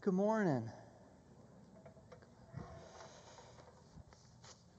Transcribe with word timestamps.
Good 0.00 0.14
morning. 0.14 0.62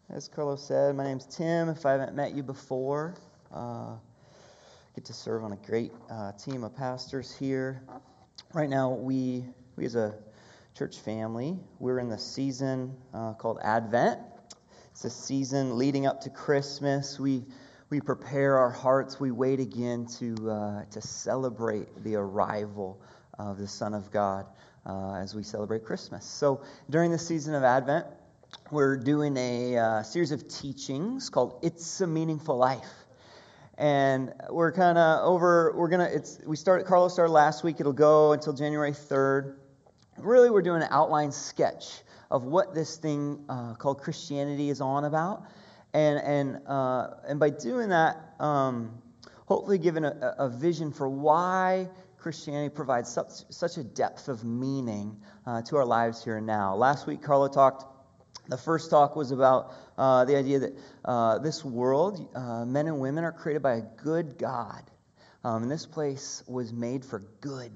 As 0.10 0.30
Carlos 0.30 0.66
said, 0.66 0.96
my 0.96 1.04
name's 1.04 1.26
Tim. 1.26 1.68
If 1.68 1.86
I 1.86 1.92
haven't 1.92 2.16
met 2.16 2.34
you 2.34 2.42
before, 2.42 3.16
uh, 3.54 3.96
get 4.96 5.04
to 5.04 5.14
serve 5.14 5.44
on 5.44 5.52
a 5.52 5.58
great 5.58 5.92
uh, 6.10 6.32
team 6.32 6.64
of 6.64 6.74
pastors 6.74 7.36
here. 7.36 7.82
Right 8.54 8.70
now, 8.70 8.92
we 8.92 9.44
we 9.76 9.84
as 9.84 9.96
a 9.96 10.16
church 10.74 11.00
family, 11.00 11.60
we're 11.80 12.00
in 12.00 12.08
the 12.08 12.18
season 12.18 12.96
uh, 13.14 13.34
called 13.34 13.60
Advent. 13.62 14.22
It's 14.92 15.04
a 15.04 15.10
season 15.10 15.78
leading 15.78 16.06
up 16.06 16.22
to 16.22 16.30
Christmas. 16.30 17.20
We 17.20 17.44
we 17.90 18.00
prepare 18.00 18.58
our 18.58 18.72
hearts. 18.72 19.20
We 19.20 19.32
wait 19.32 19.60
again 19.60 20.06
to 20.20 20.50
uh, 20.50 20.84
to 20.92 21.02
celebrate 21.02 22.06
the 22.06 22.16
arrival 22.16 23.02
of 23.38 23.58
the 23.58 23.68
Son 23.68 23.94
of 23.94 24.12
God 24.12 24.46
uh, 24.86 25.16
as 25.16 25.36
we 25.36 25.44
celebrate 25.44 25.86
Christmas. 25.86 26.26
So 26.26 26.62
during 26.90 27.12
the 27.12 27.18
season 27.18 27.54
of 27.54 27.64
Advent, 27.64 28.06
we're 28.72 28.98
doing 28.98 29.36
a 29.38 29.78
uh, 29.78 30.04
series 30.04 30.32
of 30.32 30.48
teachings 30.48 31.30
called 31.30 31.60
"It's 31.62 32.02
a 32.02 32.08
Meaningful 32.08 32.58
Life." 32.58 32.88
and 33.80 34.34
we're 34.50 34.74
kind 34.74 34.98
of 34.98 35.26
over 35.26 35.74
we're 35.76 35.88
gonna 35.88 36.10
it's 36.12 36.38
we 36.46 36.58
started 36.58 36.86
carlos 36.86 37.14
started 37.14 37.32
last 37.32 37.64
week 37.64 37.78
it'll 37.80 37.94
go 37.94 38.34
until 38.34 38.52
january 38.52 38.92
3rd 38.92 39.56
really 40.18 40.50
we're 40.50 40.62
doing 40.62 40.82
an 40.82 40.90
outline 40.92 41.32
sketch 41.32 42.02
of 42.30 42.44
what 42.44 42.76
this 42.76 42.98
thing 42.98 43.44
uh, 43.48 43.74
called 43.76 44.02
christianity 44.02 44.70
is 44.70 44.82
on 44.82 45.06
about 45.06 45.44
and 45.94 46.20
and 46.20 46.68
uh, 46.68 47.08
and 47.28 47.40
by 47.40 47.50
doing 47.50 47.90
that 47.90 48.18
um, 48.40 48.92
hopefully 49.46 49.78
giving 49.78 50.04
a, 50.04 50.36
a, 50.38 50.50
vision 50.50 50.92
for 50.92 51.10
why 51.10 51.88
christianity 52.20 52.74
provides 52.74 53.12
such, 53.12 53.32
such 53.50 53.78
a 53.78 53.84
depth 53.84 54.28
of 54.28 54.44
meaning 54.44 55.18
uh, 55.46 55.62
to 55.62 55.78
our 55.78 55.86
lives 55.86 56.24
here 56.24 56.38
and 56.38 56.46
now 56.46 56.76
last 56.76 57.08
week 57.08 57.22
carlo 57.22 57.48
talked 57.48 57.86
the 58.50 58.58
first 58.58 58.90
talk 58.90 59.16
was 59.16 59.32
about 59.32 59.74
uh, 59.98 60.26
the 60.26 60.36
idea 60.36 60.60
that 60.60 60.74
uh, 61.06 61.38
this 61.38 61.64
world, 61.64 62.30
uh, 62.36 62.66
men 62.66 62.88
and 62.88 63.00
women, 63.00 63.24
are 63.24 63.32
created 63.32 63.62
by 63.62 63.76
a 63.76 63.82
good 63.82 64.40
God. 64.40 64.82
Um, 65.44 65.64
and 65.64 65.72
this 65.72 65.86
place 65.86 66.44
was 66.48 66.74
made 66.74 67.06
for 67.06 67.20
good. 67.42 67.72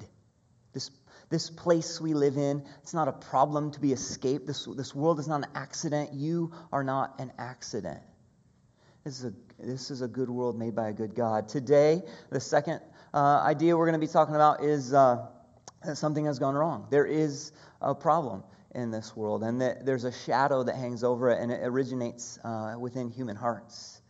This, 0.73 0.89
this 1.29 1.51
place 1.51 2.01
we 2.01 2.15
live 2.15 2.37
in, 2.37 2.63
it's 2.81 2.93
not 2.93 3.07
a 3.07 3.11
problem 3.11 3.71
to 3.71 3.79
be 3.79 3.93
escaped. 3.93 4.47
This, 4.47 4.65
this 4.65 4.95
world 4.95 5.19
is 5.19 5.27
not 5.27 5.43
an 5.43 5.49
accident. 5.53 6.13
You 6.13 6.51
are 6.71 6.83
not 6.83 7.19
an 7.19 7.31
accident. 7.37 8.01
This 9.03 9.19
is, 9.19 9.25
a, 9.25 9.33
this 9.63 9.91
is 9.91 10.01
a 10.01 10.07
good 10.07 10.29
world 10.29 10.57
made 10.57 10.75
by 10.75 10.89
a 10.89 10.93
good 10.93 11.13
God. 11.13 11.49
Today, 11.49 12.01
the 12.31 12.39
second 12.39 12.81
uh, 13.13 13.41
idea 13.45 13.77
we're 13.77 13.85
going 13.85 13.99
to 13.99 14.05
be 14.05 14.11
talking 14.11 14.35
about 14.35 14.63
is 14.63 14.93
uh, 14.93 15.25
that 15.85 15.97
something 15.97 16.25
has 16.25 16.39
gone 16.39 16.55
wrong. 16.55 16.87
There 16.89 17.05
is 17.05 17.51
a 17.81 17.93
problem 17.93 18.43
in 18.73 18.89
this 18.89 19.15
world, 19.15 19.43
and 19.43 19.61
that 19.61 19.85
there's 19.85 20.03
a 20.03 20.11
shadow 20.11 20.63
that 20.63 20.75
hangs 20.75 21.03
over 21.03 21.29
it, 21.29 21.39
and 21.39 21.51
it 21.51 21.61
originates 21.63 22.39
uh, 22.43 22.75
within 22.79 23.09
human 23.11 23.35
hearts. 23.35 24.01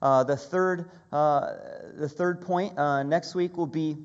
Uh, 0.00 0.24
the 0.24 0.36
third, 0.36 0.90
uh, 1.12 1.54
the 1.96 2.08
third 2.08 2.40
point 2.40 2.78
uh, 2.78 3.02
next 3.02 3.34
week 3.34 3.56
will 3.56 3.66
be 3.66 3.96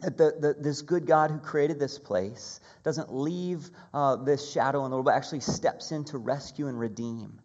that 0.00 0.16
the, 0.16 0.34
the, 0.40 0.54
this 0.58 0.80
good 0.80 1.06
God 1.06 1.30
who 1.30 1.38
created 1.38 1.78
this 1.78 1.98
place 1.98 2.60
doesn't 2.84 3.12
leave 3.12 3.70
this 4.24 4.50
shadow 4.50 4.84
in 4.86 4.90
the 4.90 4.96
world, 4.96 5.04
but 5.04 5.14
actually 5.14 5.40
steps 5.40 5.92
in 5.92 6.04
to 6.04 6.16
rescue 6.16 6.68
and 6.68 6.80
redeem. 6.80 7.38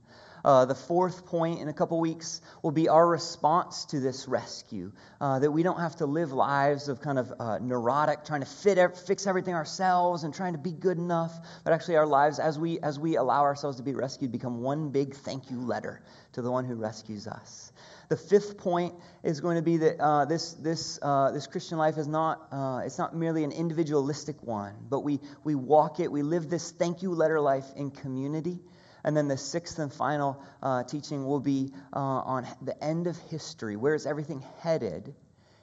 Uh, 0.45 0.63
the 0.63 0.75
fourth 0.75 1.25
point 1.25 1.59
in 1.59 1.69
a 1.69 1.73
couple 1.73 1.99
weeks 1.99 2.39
will 2.61 2.71
be 2.71 2.87
our 2.87 3.07
response 3.07 3.85
to 3.85 3.99
this 3.99 4.27
rescue. 4.27 4.91
Uh, 5.19 5.39
that 5.39 5.49
we 5.49 5.63
don't 5.63 5.79
have 5.79 5.95
to 5.95 6.05
live 6.05 6.31
lives 6.31 6.87
of 6.87 7.01
kind 7.01 7.17
of 7.17 7.33
uh, 7.39 7.57
neurotic, 7.57 8.23
trying 8.23 8.41
to 8.41 8.45
fit, 8.45 8.95
fix 8.95 9.25
everything 9.25 9.55
ourselves 9.55 10.23
and 10.23 10.35
trying 10.35 10.53
to 10.53 10.59
be 10.59 10.71
good 10.71 10.99
enough, 10.99 11.33
but 11.63 11.73
actually 11.73 11.95
our 11.95 12.05
lives, 12.05 12.37
as 12.37 12.59
we, 12.59 12.79
as 12.81 12.99
we 12.99 13.15
allow 13.15 13.41
ourselves 13.41 13.77
to 13.77 13.83
be 13.83 13.95
rescued, 13.95 14.31
become 14.31 14.61
one 14.61 14.91
big 14.91 15.15
thank 15.15 15.49
you 15.49 15.59
letter 15.59 16.03
to 16.33 16.43
the 16.43 16.51
one 16.51 16.63
who 16.63 16.75
rescues 16.75 17.25
us. 17.25 17.71
The 18.09 18.17
fifth 18.17 18.59
point 18.59 18.93
is 19.23 19.41
going 19.41 19.55
to 19.55 19.63
be 19.63 19.77
that 19.77 19.99
uh, 19.99 20.25
this, 20.25 20.53
this, 20.53 20.99
uh, 21.01 21.31
this 21.31 21.47
Christian 21.47 21.79
life 21.79 21.97
is 21.97 22.07
not, 22.07 22.47
uh, 22.51 22.83
it's 22.85 22.99
not 22.99 23.15
merely 23.15 23.43
an 23.43 23.51
individualistic 23.51 24.43
one, 24.43 24.75
but 24.91 24.99
we, 24.99 25.19
we 25.43 25.55
walk 25.55 25.99
it, 25.99 26.11
we 26.11 26.21
live 26.21 26.51
this 26.51 26.69
thank 26.69 27.01
you 27.01 27.09
letter 27.15 27.41
life 27.41 27.65
in 27.75 27.89
community. 27.89 28.59
And 29.05 29.15
then 29.15 29.27
the 29.27 29.37
sixth 29.37 29.77
and 29.77 29.93
final 29.93 30.41
uh, 30.63 30.83
teaching 30.83 31.25
will 31.27 31.39
be 31.39 31.71
uh, 31.93 31.99
on 31.99 32.47
the 32.63 32.83
end 32.83 33.05
of 33.05 33.15
history. 33.29 33.75
Where 33.75 33.93
is 33.93 34.07
everything 34.07 34.43
headed? 34.61 35.13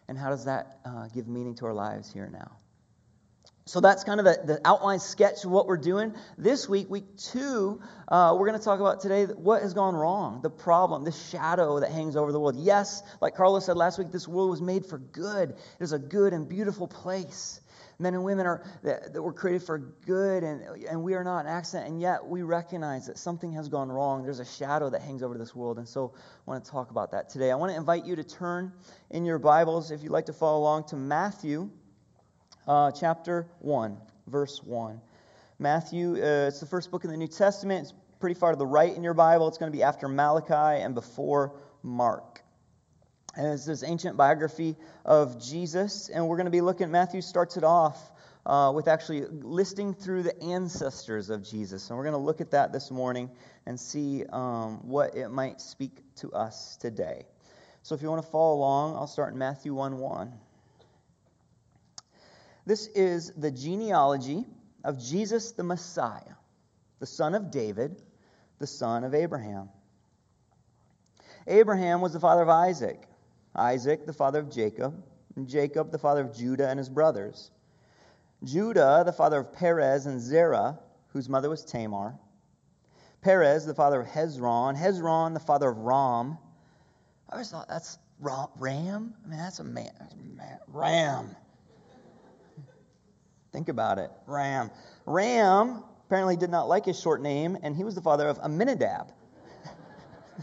And 0.08 0.16
how 0.16 0.30
does 0.30 0.44
that 0.44 0.78
uh, 0.84 1.08
give 1.08 1.26
meaning 1.26 1.56
to 1.56 1.66
our 1.66 1.74
lives 1.74 2.10
here 2.10 2.30
now? 2.32 2.52
So 3.64 3.80
that's 3.80 4.04
kind 4.04 4.20
of 4.20 4.26
the, 4.26 4.38
the 4.44 4.60
outline 4.64 5.00
sketch 5.00 5.44
of 5.44 5.50
what 5.50 5.66
we're 5.66 5.76
doing. 5.76 6.14
This 6.38 6.68
week, 6.68 6.88
week 6.88 7.16
two, 7.16 7.80
uh, 8.08 8.36
we're 8.38 8.46
going 8.46 8.58
to 8.58 8.64
talk 8.64 8.78
about 8.78 9.00
today 9.00 9.24
what 9.24 9.62
has 9.62 9.74
gone 9.74 9.94
wrong, 9.94 10.40
the 10.42 10.50
problem, 10.50 11.04
the 11.04 11.12
shadow 11.12 11.80
that 11.80 11.90
hangs 11.90 12.14
over 12.14 12.30
the 12.30 12.38
world. 12.38 12.56
Yes, 12.56 13.02
like 13.20 13.34
Carlos 13.34 13.66
said 13.66 13.76
last 13.76 13.98
week, 13.98 14.12
this 14.12 14.28
world 14.28 14.50
was 14.50 14.60
made 14.60 14.86
for 14.86 14.98
good. 14.98 15.50
It 15.50 15.82
is 15.82 15.92
a 15.92 15.98
good 15.98 16.32
and 16.32 16.48
beautiful 16.48 16.86
place 16.86 17.60
men 18.02 18.14
and 18.14 18.24
women 18.24 18.46
are 18.46 18.62
that, 18.82 19.12
that 19.12 19.22
were 19.22 19.32
created 19.32 19.62
for 19.62 19.78
good 19.78 20.42
and, 20.42 20.62
and 20.86 21.02
we 21.02 21.14
are 21.14 21.24
not 21.24 21.40
an 21.40 21.46
accident. 21.46 21.88
And 21.88 22.00
yet 22.00 22.26
we 22.26 22.42
recognize 22.42 23.06
that 23.06 23.16
something 23.16 23.52
has 23.52 23.68
gone 23.68 23.90
wrong. 23.90 24.22
There's 24.22 24.40
a 24.40 24.44
shadow 24.44 24.90
that 24.90 25.00
hangs 25.00 25.22
over 25.22 25.38
this 25.38 25.54
world. 25.54 25.78
And 25.78 25.88
so 25.88 26.12
i 26.16 26.50
want 26.50 26.64
to 26.64 26.70
talk 26.70 26.90
about 26.90 27.12
that 27.12 27.30
today. 27.30 27.50
I 27.50 27.54
want 27.54 27.70
to 27.70 27.76
invite 27.76 28.04
you 28.04 28.16
to 28.16 28.24
turn 28.24 28.72
in 29.10 29.24
your 29.24 29.38
bibles 29.38 29.90
if 29.90 30.02
you'd 30.02 30.12
like 30.12 30.26
to 30.26 30.32
follow 30.32 30.58
along 30.58 30.84
to 30.88 30.96
matthew 30.96 31.70
uh, 32.66 32.90
chapter 32.90 33.46
1 33.60 33.96
verse 34.26 34.62
1 34.62 35.00
matthew 35.58 36.14
uh, 36.14 36.46
it's 36.48 36.60
the 36.60 36.66
first 36.66 36.90
book 36.90 37.04
in 37.04 37.10
the 37.10 37.16
new 37.16 37.28
testament. 37.28 37.82
It's 37.82 37.94
pretty 38.20 38.34
far 38.38 38.52
to 38.52 38.58
the 38.58 38.66
right 38.66 38.94
in 38.94 39.02
your 39.02 39.14
bible. 39.14 39.48
It's 39.48 39.58
going 39.58 39.70
to 39.70 39.76
be 39.76 39.82
after 39.82 40.08
malachi 40.08 40.82
and 40.82 40.94
before 40.94 41.54
mark 41.82 42.41
it's 43.36 43.64
this 43.64 43.82
ancient 43.82 44.16
biography 44.16 44.76
of 45.04 45.42
Jesus. 45.42 46.08
And 46.08 46.28
we're 46.28 46.36
going 46.36 46.46
to 46.46 46.50
be 46.50 46.60
looking, 46.60 46.90
Matthew 46.90 47.22
starts 47.22 47.56
it 47.56 47.64
off 47.64 47.98
uh, 48.44 48.72
with 48.74 48.88
actually 48.88 49.22
listing 49.22 49.94
through 49.94 50.24
the 50.24 50.42
ancestors 50.42 51.30
of 51.30 51.42
Jesus. 51.42 51.88
And 51.88 51.96
we're 51.96 52.04
going 52.04 52.12
to 52.12 52.18
look 52.18 52.40
at 52.40 52.50
that 52.50 52.72
this 52.72 52.90
morning 52.90 53.30
and 53.66 53.78
see 53.78 54.24
um, 54.32 54.86
what 54.86 55.16
it 55.16 55.28
might 55.28 55.60
speak 55.60 55.92
to 56.16 56.32
us 56.32 56.76
today. 56.76 57.24
So 57.82 57.94
if 57.94 58.02
you 58.02 58.08
want 58.08 58.22
to 58.22 58.30
follow 58.30 58.56
along, 58.56 58.96
I'll 58.96 59.06
start 59.06 59.32
in 59.32 59.38
Matthew 59.38 59.74
1 59.74 59.98
1. 59.98 60.32
This 62.64 62.86
is 62.88 63.32
the 63.32 63.50
genealogy 63.50 64.44
of 64.84 65.02
Jesus 65.02 65.52
the 65.52 65.64
Messiah, 65.64 66.36
the 67.00 67.06
son 67.06 67.34
of 67.34 67.50
David, 67.50 68.00
the 68.58 68.66
son 68.66 69.02
of 69.02 69.14
Abraham. 69.14 69.68
Abraham 71.46 72.00
was 72.00 72.12
the 72.12 72.20
father 72.20 72.42
of 72.42 72.48
Isaac. 72.48 73.02
Isaac, 73.54 74.06
the 74.06 74.12
father 74.12 74.38
of 74.40 74.50
Jacob, 74.50 75.02
and 75.36 75.48
Jacob, 75.48 75.90
the 75.90 75.98
father 75.98 76.22
of 76.22 76.34
Judah 76.34 76.68
and 76.68 76.78
his 76.78 76.88
brothers. 76.88 77.50
Judah, 78.44 79.02
the 79.04 79.12
father 79.12 79.40
of 79.40 79.52
Perez 79.52 80.06
and 80.06 80.20
Zerah, 80.20 80.78
whose 81.08 81.28
mother 81.28 81.48
was 81.48 81.64
Tamar. 81.64 82.18
Perez, 83.20 83.64
the 83.64 83.74
father 83.74 84.00
of 84.00 84.08
Hezron. 84.08 84.76
Hezron, 84.76 85.34
the 85.34 85.40
father 85.40 85.68
of 85.68 85.78
Ram. 85.78 86.38
I 87.28 87.32
always 87.32 87.50
thought 87.50 87.68
that's 87.68 87.98
Ram. 88.20 89.14
I 89.24 89.28
mean, 89.28 89.38
that's 89.38 89.60
a 89.60 89.64
man. 89.64 89.90
That's 89.98 90.14
a 90.14 90.16
man. 90.16 90.58
Ram. 90.68 91.36
Think 93.52 93.68
about 93.68 93.98
it. 93.98 94.10
Ram. 94.26 94.70
Ram 95.06 95.84
apparently 96.06 96.36
did 96.36 96.50
not 96.50 96.68
like 96.68 96.84
his 96.84 96.98
short 96.98 97.22
name, 97.22 97.56
and 97.62 97.76
he 97.76 97.84
was 97.84 97.94
the 97.94 98.00
father 98.00 98.26
of 98.28 98.38
Amminadab. 98.38 99.12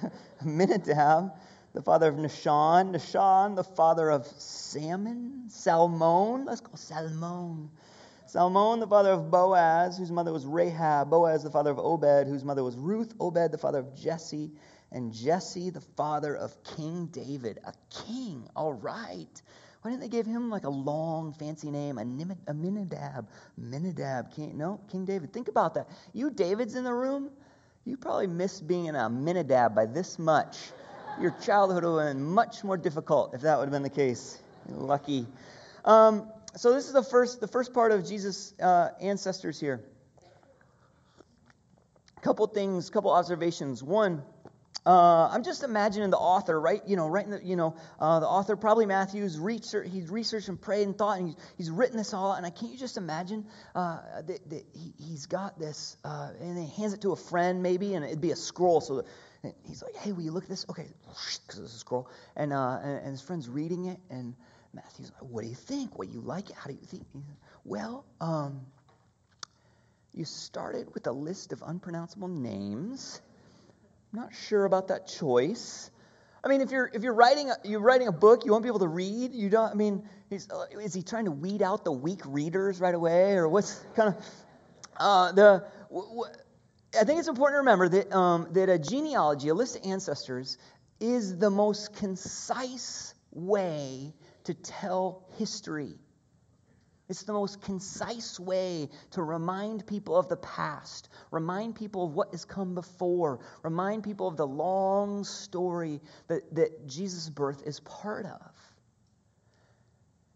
Amminadab 0.41 1.31
the 1.79 1.84
father 1.84 2.09
of 2.09 2.16
Nahshon, 2.16 2.94
Nahshon, 2.94 3.56
the 3.56 3.63
father 3.63 4.09
of 4.09 4.28
Salmon, 4.38 5.45
Salmon, 5.47 6.44
let's 6.44 6.59
go 6.59 6.72
Salmon. 6.75 7.69
Salmon, 8.28 8.81
the 8.81 8.87
father 8.87 9.11
of 9.11 9.31
Boaz, 9.31 9.97
whose 9.97 10.11
mother 10.11 10.34
was 10.34 10.46
Rahab, 10.46 11.09
Boaz, 11.09 11.41
the 11.41 11.49
father 11.49 11.72
of 11.72 11.79
Obed, 11.79 12.28
whose 12.28 12.43
mother 12.43 12.66
was 12.66 12.76
Ruth, 12.76 13.14
Obed, 13.17 13.53
the 13.53 13.58
father 13.58 13.79
of 13.79 13.96
Jesse, 13.96 14.52
and 14.91 15.14
Jesse, 15.14 15.70
the 15.70 15.79
father 15.79 16.35
of 16.35 16.53
King 16.66 17.05
David. 17.14 17.59
A 17.64 17.72
king, 17.90 18.46
all 18.58 18.73
right. 18.73 19.41
Why 19.81 19.91
didn't 19.91 20.02
they 20.02 20.09
give 20.09 20.26
him 20.26 20.49
like 20.49 20.66
a 20.66 20.70
long, 20.70 21.31
fancy 21.31 21.72
name? 21.72 21.97
Amminadab, 21.97 22.58
Minadab, 22.58 23.26
Minadab. 23.58 24.35
King, 24.35 24.58
no, 24.58 24.81
King 24.91 25.05
David. 25.05 25.31
Think 25.31 25.47
about 25.47 25.76
that. 25.76 25.87
You 26.11 26.29
Davids 26.29 26.76
in 26.76 26.84
the 26.84 26.93
room, 26.93 27.29
you 27.85 27.96
probably 27.96 28.28
miss 28.28 28.59
being 28.59 28.90
a 28.90 29.09
Minadab 29.09 29.73
by 29.73 29.85
this 29.85 30.20
much 30.20 30.58
your 31.19 31.31
childhood 31.45 31.83
would 31.83 32.05
have 32.05 32.16
been 32.16 32.23
much 32.23 32.63
more 32.63 32.77
difficult 32.77 33.33
if 33.33 33.41
that 33.41 33.57
would 33.57 33.66
have 33.66 33.71
been 33.71 33.83
the 33.83 33.89
case. 33.89 34.41
Lucky. 34.67 35.25
Um, 35.85 36.31
so 36.55 36.73
this 36.73 36.87
is 36.87 36.93
the 36.93 37.03
first, 37.03 37.41
the 37.41 37.47
first 37.47 37.73
part 37.73 37.91
of 37.91 38.07
Jesus' 38.07 38.53
uh, 38.61 38.89
ancestors 39.01 39.59
here. 39.59 39.81
A 42.17 42.21
couple 42.21 42.45
things, 42.47 42.89
couple 42.89 43.11
observations. 43.11 43.81
One, 43.81 44.23
uh, 44.85 45.29
I'm 45.31 45.43
just 45.43 45.63
imagining 45.63 46.09
the 46.09 46.17
author, 46.17 46.59
right? 46.59 46.81
You 46.87 46.95
know, 46.95 47.07
writing 47.07 47.31
the, 47.31 47.43
you 47.43 47.55
know, 47.55 47.75
uh, 47.99 48.19
the 48.19 48.27
author, 48.27 48.55
probably 48.55 48.85
Matthew's 48.85 49.37
research, 49.39 49.89
he's 49.91 50.09
researched 50.09 50.47
and 50.47 50.59
prayed 50.59 50.83
and 50.83 50.97
thought, 50.97 51.19
and 51.19 51.27
he's, 51.27 51.37
he's 51.57 51.71
written 51.71 51.97
this 51.97 52.13
all 52.13 52.31
out. 52.31 52.37
And 52.37 52.45
I 52.45 52.49
can't 52.49 52.71
you 52.71 52.77
just 52.77 52.97
imagine 52.97 53.45
uh, 53.75 53.99
that, 54.25 54.49
that 54.49 54.66
he, 54.73 55.11
has 55.11 55.25
got 55.27 55.59
this, 55.59 55.97
uh, 56.03 56.31
and 56.39 56.57
he 56.57 56.81
hands 56.81 56.93
it 56.93 57.01
to 57.01 57.11
a 57.11 57.16
friend 57.16 57.61
maybe, 57.61 57.93
and 57.93 58.05
it'd 58.05 58.21
be 58.21 58.31
a 58.31 58.35
scroll. 58.35 58.81
So 58.81 59.03
he's 59.66 59.82
like, 59.82 59.96
hey, 59.96 60.12
will 60.12 60.24
you 60.24 60.32
look 60.32 60.44
at 60.44 60.50
this? 60.50 60.66
Okay, 60.70 60.88
because 61.08 61.59
it's 61.59 61.76
a 61.76 61.80
scroll. 61.80 62.09
And, 62.36 62.53
uh, 62.53 62.80
and, 62.84 62.97
and, 62.97 63.12
his 63.12 63.22
friend's 63.22 63.47
reading 63.47 63.86
it, 63.86 64.00
and 64.09 64.36
Matthew's 64.74 65.12
like, 65.12 65.32
what 65.32 65.44
do 65.44 65.47
you 65.47 65.56
think? 65.56 65.97
What 65.97 66.08
do 66.08 66.14
you 66.14 66.22
like 66.22 66.50
it? 66.50 66.56
How 66.56 66.70
do 66.70 66.74
you 66.74 66.86
think? 66.86 67.06
well, 67.66 68.06
um, 68.20 68.62
you 70.14 70.26
started 70.26 70.94
with 70.94 71.08
a 71.08 71.12
list 71.12 71.53
of 71.53 71.64
unpronounceable 71.66 72.28
names. 72.28 73.22
I'm 74.12 74.20
not 74.20 74.34
sure 74.34 74.66
about 74.66 74.88
that 74.88 75.08
choice. 75.08 75.91
I 76.44 76.47
mean, 76.47 76.62
if 76.62 76.72
you're 76.72 76.90
if 76.94 77.03
you're 77.03 77.14
writing 77.14 77.52
a, 77.52 77.56
you're 77.64 77.82
writing 77.82 78.08
a 78.08 78.12
book, 78.12 78.46
you 78.46 78.53
want 78.53 78.64
people 78.64 78.80
to 78.80 78.88
read. 78.88 79.34
You 79.34 79.50
don't. 79.50 79.70
I 79.70 79.74
mean, 79.74 80.03
uh, 80.32 80.80
is 80.82 80.94
he 80.94 81.03
trying 81.03 81.26
to 81.26 81.32
weed 81.32 81.62
out 81.62 81.84
the 81.84 81.91
weak 81.91 82.22
readers 82.26 82.80
right 82.80 82.96
away, 82.96 83.34
or 83.34 83.47
what's 83.47 83.76
kind 83.96 84.16
of 84.16 84.26
uh, 84.97 85.32
the? 85.34 85.66
I 86.97 87.03
think 87.03 87.20
it's 87.20 87.28
important 87.28 87.56
to 87.56 87.59
remember 87.59 87.90
that 87.90 88.16
um, 88.16 88.47
that 88.53 88.70
a 88.70 88.80
genealogy, 88.80 89.50
a 89.50 89.53
list 89.53 89.78
of 89.78 89.86
ancestors, 89.86 90.58
is 91.00 91.38
the 91.38 91.50
most 91.50 91.96
concise 91.96 93.14
way 93.32 94.14
to 94.46 94.53
tell 94.53 95.28
history. 95.38 95.94
It's 97.09 97.24
the 97.24 97.34
most 97.34 97.62
concise 97.62 98.40
way 98.40 98.88
to 99.12 99.24
remind 99.24 99.88
people 99.88 100.16
of 100.16 100.30
the 100.30 100.38
past, 100.38 101.09
remind 101.32 101.76
people 101.76 102.06
of 102.06 102.14
what 102.14 102.30
has 102.32 102.46
come 102.46 102.76
before, 102.76 103.40
remind 103.64 104.03
people 104.03 104.28
of 104.28 104.38
the 104.38 104.46
long 104.46 105.24
story 105.24 106.02
that, 106.28 106.53
that 106.53 106.88
Jesus' 106.88 107.28
birth 107.28 107.64
is 107.66 107.80
part 107.80 108.28
of. 108.28 108.52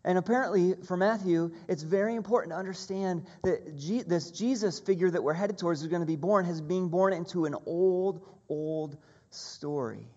And 0.05 0.17
apparently, 0.17 0.75
for 0.83 0.97
Matthew, 0.97 1.51
it's 1.69 1.83
very 1.83 2.15
important 2.15 2.51
to 2.51 2.57
understand 2.57 3.25
that 3.43 3.77
this 4.07 4.31
Jesus 4.31 4.79
figure 4.79 5.09
that 5.09 5.23
we're 5.23 5.33
headed 5.33 5.57
towards 5.57 5.81
is 5.81 5.87
going 5.87 6.01
to 6.01 6.05
be 6.05 6.17
born, 6.17 6.45
has 6.45 6.59
being 6.59 6.89
born 6.89 7.13
into 7.13 7.45
an 7.45 7.55
old, 7.65 8.21
old 8.49 8.97
story. 9.29 10.07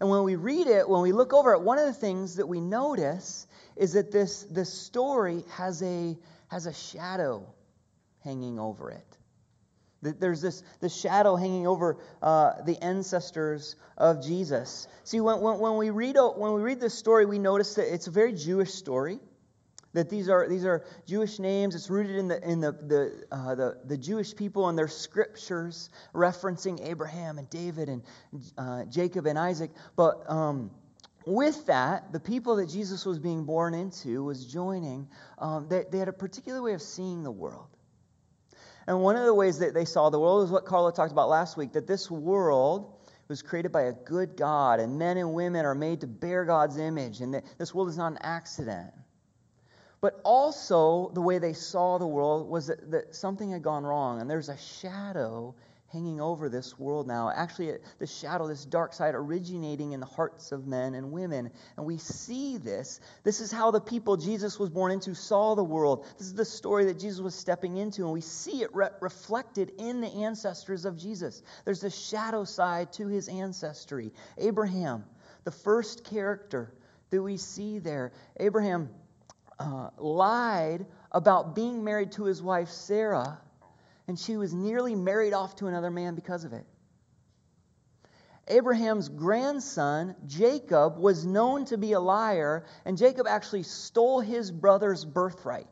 And 0.00 0.08
when 0.08 0.24
we 0.24 0.36
read 0.36 0.66
it, 0.66 0.88
when 0.88 1.02
we 1.02 1.12
look 1.12 1.34
over 1.34 1.52
it, 1.52 1.60
one 1.60 1.78
of 1.78 1.86
the 1.86 1.92
things 1.92 2.36
that 2.36 2.46
we 2.46 2.60
notice 2.60 3.46
is 3.76 3.92
that 3.92 4.10
this, 4.10 4.44
this 4.44 4.72
story 4.72 5.44
has 5.50 5.82
a, 5.82 6.16
has 6.48 6.66
a 6.66 6.72
shadow 6.72 7.46
hanging 8.24 8.58
over 8.58 8.90
it. 8.90 9.18
There's 10.02 10.40
this, 10.40 10.62
this 10.80 10.94
shadow 10.94 11.36
hanging 11.36 11.66
over 11.66 11.98
uh, 12.22 12.62
the 12.64 12.82
ancestors 12.82 13.76
of 13.96 14.22
Jesus. 14.22 14.88
See, 15.04 15.20
when, 15.20 15.40
when, 15.40 15.58
when, 15.58 15.76
we 15.76 15.90
read, 15.90 16.16
when 16.36 16.52
we 16.52 16.60
read 16.60 16.80
this 16.80 16.94
story, 16.94 17.24
we 17.24 17.38
notice 17.38 17.74
that 17.74 17.92
it's 17.92 18.06
a 18.06 18.10
very 18.10 18.32
Jewish 18.32 18.74
story. 18.74 19.18
That 19.94 20.10
these 20.10 20.28
are, 20.28 20.46
these 20.46 20.66
are 20.66 20.84
Jewish 21.06 21.38
names. 21.38 21.74
It's 21.74 21.88
rooted 21.88 22.16
in, 22.16 22.28
the, 22.28 22.46
in 22.46 22.60
the, 22.60 22.72
the, 22.72 23.24
uh, 23.32 23.54
the, 23.54 23.78
the 23.86 23.96
Jewish 23.96 24.36
people 24.36 24.68
and 24.68 24.78
their 24.78 24.88
scriptures, 24.88 25.88
referencing 26.14 26.86
Abraham 26.86 27.38
and 27.38 27.48
David 27.48 27.88
and 27.88 28.02
uh, 28.58 28.84
Jacob 28.84 29.24
and 29.26 29.38
Isaac. 29.38 29.70
But 29.96 30.30
um, 30.30 30.70
with 31.24 31.66
that, 31.66 32.12
the 32.12 32.20
people 32.20 32.56
that 32.56 32.68
Jesus 32.68 33.06
was 33.06 33.18
being 33.18 33.44
born 33.44 33.72
into 33.72 34.22
was 34.22 34.44
joining. 34.44 35.08
Um, 35.38 35.66
they, 35.68 35.84
they 35.90 35.98
had 35.98 36.08
a 36.08 36.12
particular 36.12 36.60
way 36.60 36.74
of 36.74 36.82
seeing 36.82 37.22
the 37.22 37.30
world. 37.30 37.75
And 38.86 39.00
one 39.00 39.16
of 39.16 39.24
the 39.24 39.34
ways 39.34 39.58
that 39.58 39.74
they 39.74 39.84
saw 39.84 40.10
the 40.10 40.20
world 40.20 40.44
is 40.44 40.50
what 40.50 40.64
Carlos 40.64 40.94
talked 40.94 41.12
about 41.12 41.28
last 41.28 41.56
week 41.56 41.72
that 41.72 41.86
this 41.86 42.10
world 42.10 42.92
was 43.28 43.42
created 43.42 43.72
by 43.72 43.82
a 43.82 43.92
good 43.92 44.36
God, 44.36 44.78
and 44.78 44.98
men 44.98 45.16
and 45.16 45.34
women 45.34 45.66
are 45.66 45.74
made 45.74 46.00
to 46.02 46.06
bear 46.06 46.44
God's 46.44 46.78
image, 46.78 47.20
and 47.20 47.34
that 47.34 47.44
this 47.58 47.74
world 47.74 47.88
is 47.88 47.96
not 47.98 48.12
an 48.12 48.18
accident. 48.20 48.92
But 50.00 50.20
also, 50.24 51.10
the 51.14 51.20
way 51.20 51.38
they 51.38 51.52
saw 51.52 51.98
the 51.98 52.06
world 52.06 52.48
was 52.48 52.68
that, 52.68 52.90
that 52.92 53.16
something 53.16 53.50
had 53.50 53.62
gone 53.62 53.84
wrong, 53.84 54.20
and 54.20 54.30
there's 54.30 54.48
a 54.48 54.56
shadow 54.56 55.56
hanging 55.96 56.20
over 56.20 56.50
this 56.50 56.78
world 56.78 57.06
now. 57.06 57.32
Actually, 57.34 57.72
the 57.98 58.06
shadow, 58.06 58.46
this 58.46 58.66
dark 58.66 58.92
side, 58.92 59.14
originating 59.14 59.92
in 59.92 60.00
the 60.00 60.06
hearts 60.06 60.52
of 60.52 60.66
men 60.66 60.94
and 60.94 61.10
women. 61.10 61.50
And 61.78 61.86
we 61.86 61.96
see 61.96 62.58
this. 62.58 63.00
This 63.24 63.40
is 63.40 63.50
how 63.50 63.70
the 63.70 63.80
people 63.80 64.18
Jesus 64.18 64.58
was 64.58 64.68
born 64.68 64.92
into 64.92 65.14
saw 65.14 65.54
the 65.54 65.64
world. 65.64 66.04
This 66.18 66.26
is 66.26 66.34
the 66.34 66.44
story 66.44 66.84
that 66.84 66.98
Jesus 66.98 67.20
was 67.20 67.34
stepping 67.34 67.78
into, 67.78 68.02
and 68.02 68.12
we 68.12 68.20
see 68.20 68.60
it 68.60 68.74
re- 68.74 68.90
reflected 69.00 69.72
in 69.78 70.02
the 70.02 70.08
ancestors 70.08 70.84
of 70.84 70.98
Jesus. 70.98 71.42
There's 71.64 71.82
a 71.82 71.90
shadow 71.90 72.44
side 72.44 72.92
to 72.94 73.06
his 73.06 73.28
ancestry. 73.28 74.12
Abraham, 74.36 75.04
the 75.44 75.50
first 75.50 76.04
character 76.04 76.74
that 77.08 77.22
we 77.22 77.38
see 77.38 77.78
there, 77.78 78.12
Abraham 78.38 78.90
uh, 79.58 79.88
lied 79.96 80.84
about 81.10 81.54
being 81.54 81.82
married 81.82 82.12
to 82.12 82.24
his 82.24 82.42
wife 82.42 82.68
Sarah 82.68 83.38
and 84.08 84.18
she 84.18 84.36
was 84.36 84.54
nearly 84.54 84.94
married 84.94 85.32
off 85.32 85.56
to 85.56 85.66
another 85.66 85.90
man 85.90 86.14
because 86.14 86.44
of 86.44 86.52
it. 86.52 86.64
Abraham's 88.48 89.08
grandson, 89.08 90.14
Jacob, 90.26 90.98
was 90.98 91.26
known 91.26 91.64
to 91.66 91.76
be 91.76 91.92
a 91.92 92.00
liar, 92.00 92.64
and 92.84 92.96
Jacob 92.96 93.26
actually 93.26 93.64
stole 93.64 94.20
his 94.20 94.52
brother's 94.52 95.04
birthright. 95.04 95.66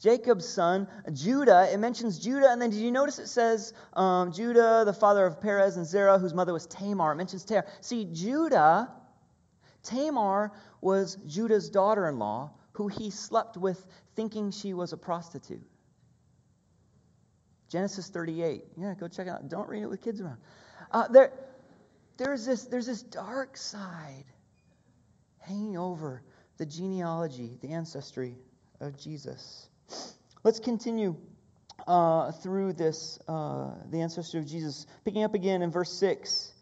Jacob's 0.00 0.46
son, 0.46 0.88
Judah, 1.12 1.72
it 1.72 1.78
mentions 1.78 2.18
Judah, 2.18 2.50
and 2.50 2.60
then 2.60 2.70
did 2.70 2.80
you 2.80 2.90
notice 2.90 3.18
it 3.18 3.28
says 3.28 3.72
um, 3.94 4.32
Judah, 4.32 4.82
the 4.84 4.92
father 4.92 5.24
of 5.24 5.40
Perez 5.40 5.76
and 5.76 5.86
Zerah, 5.86 6.18
whose 6.18 6.34
mother 6.34 6.52
was 6.52 6.66
Tamar? 6.66 7.12
It 7.12 7.16
mentions 7.16 7.44
Tamar. 7.44 7.66
See, 7.80 8.04
Judah, 8.12 8.90
Tamar 9.84 10.52
was 10.80 11.16
Judah's 11.26 11.70
daughter 11.70 12.08
in 12.08 12.18
law, 12.18 12.50
who 12.72 12.88
he 12.88 13.10
slept 13.10 13.56
with 13.56 13.86
thinking 14.16 14.50
she 14.50 14.74
was 14.74 14.92
a 14.92 14.96
prostitute. 14.96 15.62
Genesis 17.68 18.08
38. 18.08 18.64
Yeah, 18.76 18.94
go 18.98 19.08
check 19.08 19.26
it 19.26 19.30
out. 19.30 19.48
Don't 19.48 19.68
read 19.68 19.82
it 19.82 19.88
with 19.88 20.02
kids 20.02 20.20
around. 20.20 20.38
Uh, 20.90 21.08
there, 21.08 21.32
there's, 22.16 22.46
this, 22.46 22.64
there's 22.64 22.86
this 22.86 23.02
dark 23.02 23.56
side 23.56 24.24
hanging 25.40 25.76
over 25.76 26.22
the 26.58 26.66
genealogy, 26.66 27.58
the 27.60 27.72
ancestry 27.72 28.36
of 28.80 28.98
Jesus. 28.98 29.68
Let's 30.42 30.60
continue 30.60 31.16
uh, 31.86 32.32
through 32.32 32.74
this, 32.74 33.18
uh, 33.28 33.72
the 33.90 34.00
ancestry 34.00 34.40
of 34.40 34.46
Jesus. 34.46 34.86
Picking 35.04 35.24
up 35.24 35.34
again 35.34 35.62
in 35.62 35.70
verse 35.70 35.92
6. 35.98 36.52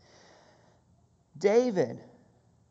David 1.37 2.01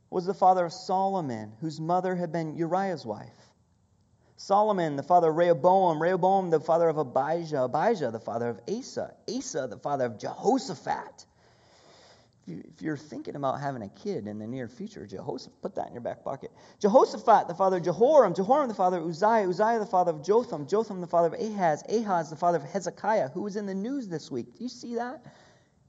was 0.09 0.25
the 0.25 0.33
father 0.33 0.65
of 0.65 0.74
Solomon, 0.74 1.53
whose 1.59 1.79
mother 1.79 2.15
had 2.15 2.31
been 2.31 2.56
Uriah's 2.56 3.06
wife. 3.06 3.29
Solomon, 4.43 4.97
the 4.97 5.03
father 5.03 5.29
of 5.29 5.38
Rehoboam, 5.38 6.01
Rehoboam, 6.01 6.50
the 6.50 6.59
father 6.59 6.89
of 6.89 6.97
Abijah, 6.97 7.63
Abijah, 7.63 8.12
the 8.12 8.19
father 8.19 8.50
of 8.50 8.59
Asa, 8.67 9.13
Asa, 9.33 9.67
the 9.69 9.77
father 9.77 10.03
of 10.03 10.19
Jehoshaphat. 10.19 11.25
If 12.45 12.81
you're 12.81 12.97
thinking 12.97 13.38
about 13.38 13.62
having 13.62 13.83
a 13.83 13.88
kid 13.88 14.27
in 14.27 14.39
the 14.39 14.45
near 14.45 14.67
future, 14.67 15.07
Jehoshaphat, 15.07 15.62
put 15.62 15.75
that 15.75 15.88
in 15.88 15.93
your 15.93 16.01
back 16.01 16.25
pocket. 16.25 16.51
Jehoshaphat, 16.81 17.47
the 17.47 17.53
father 17.53 17.77
of 17.77 17.83
Jehoram, 17.83 18.33
Jehoram, 18.33 18.67
the 18.67 18.73
father 18.73 18.97
of 18.97 19.07
Uzziah, 19.07 19.47
Uzziah, 19.47 19.79
the 19.79 19.85
father 19.85 20.12
of 20.12 20.21
Jotham, 20.21 20.67
Jotham, 20.67 21.00
the 21.00 21.07
father 21.07 21.33
of 21.33 21.39
Ahaz, 21.39 21.81
Ahaz, 21.88 22.29
the 22.29 22.35
father 22.35 22.57
of 22.57 22.65
Hezekiah, 22.65 23.29
who 23.29 23.43
was 23.43 23.55
in 23.55 23.65
the 23.65 23.73
news 23.73 24.09
this 24.09 24.29
week. 24.29 24.57
Do 24.57 24.63
you 24.65 24.69
see 24.69 24.95
that? 24.95 25.21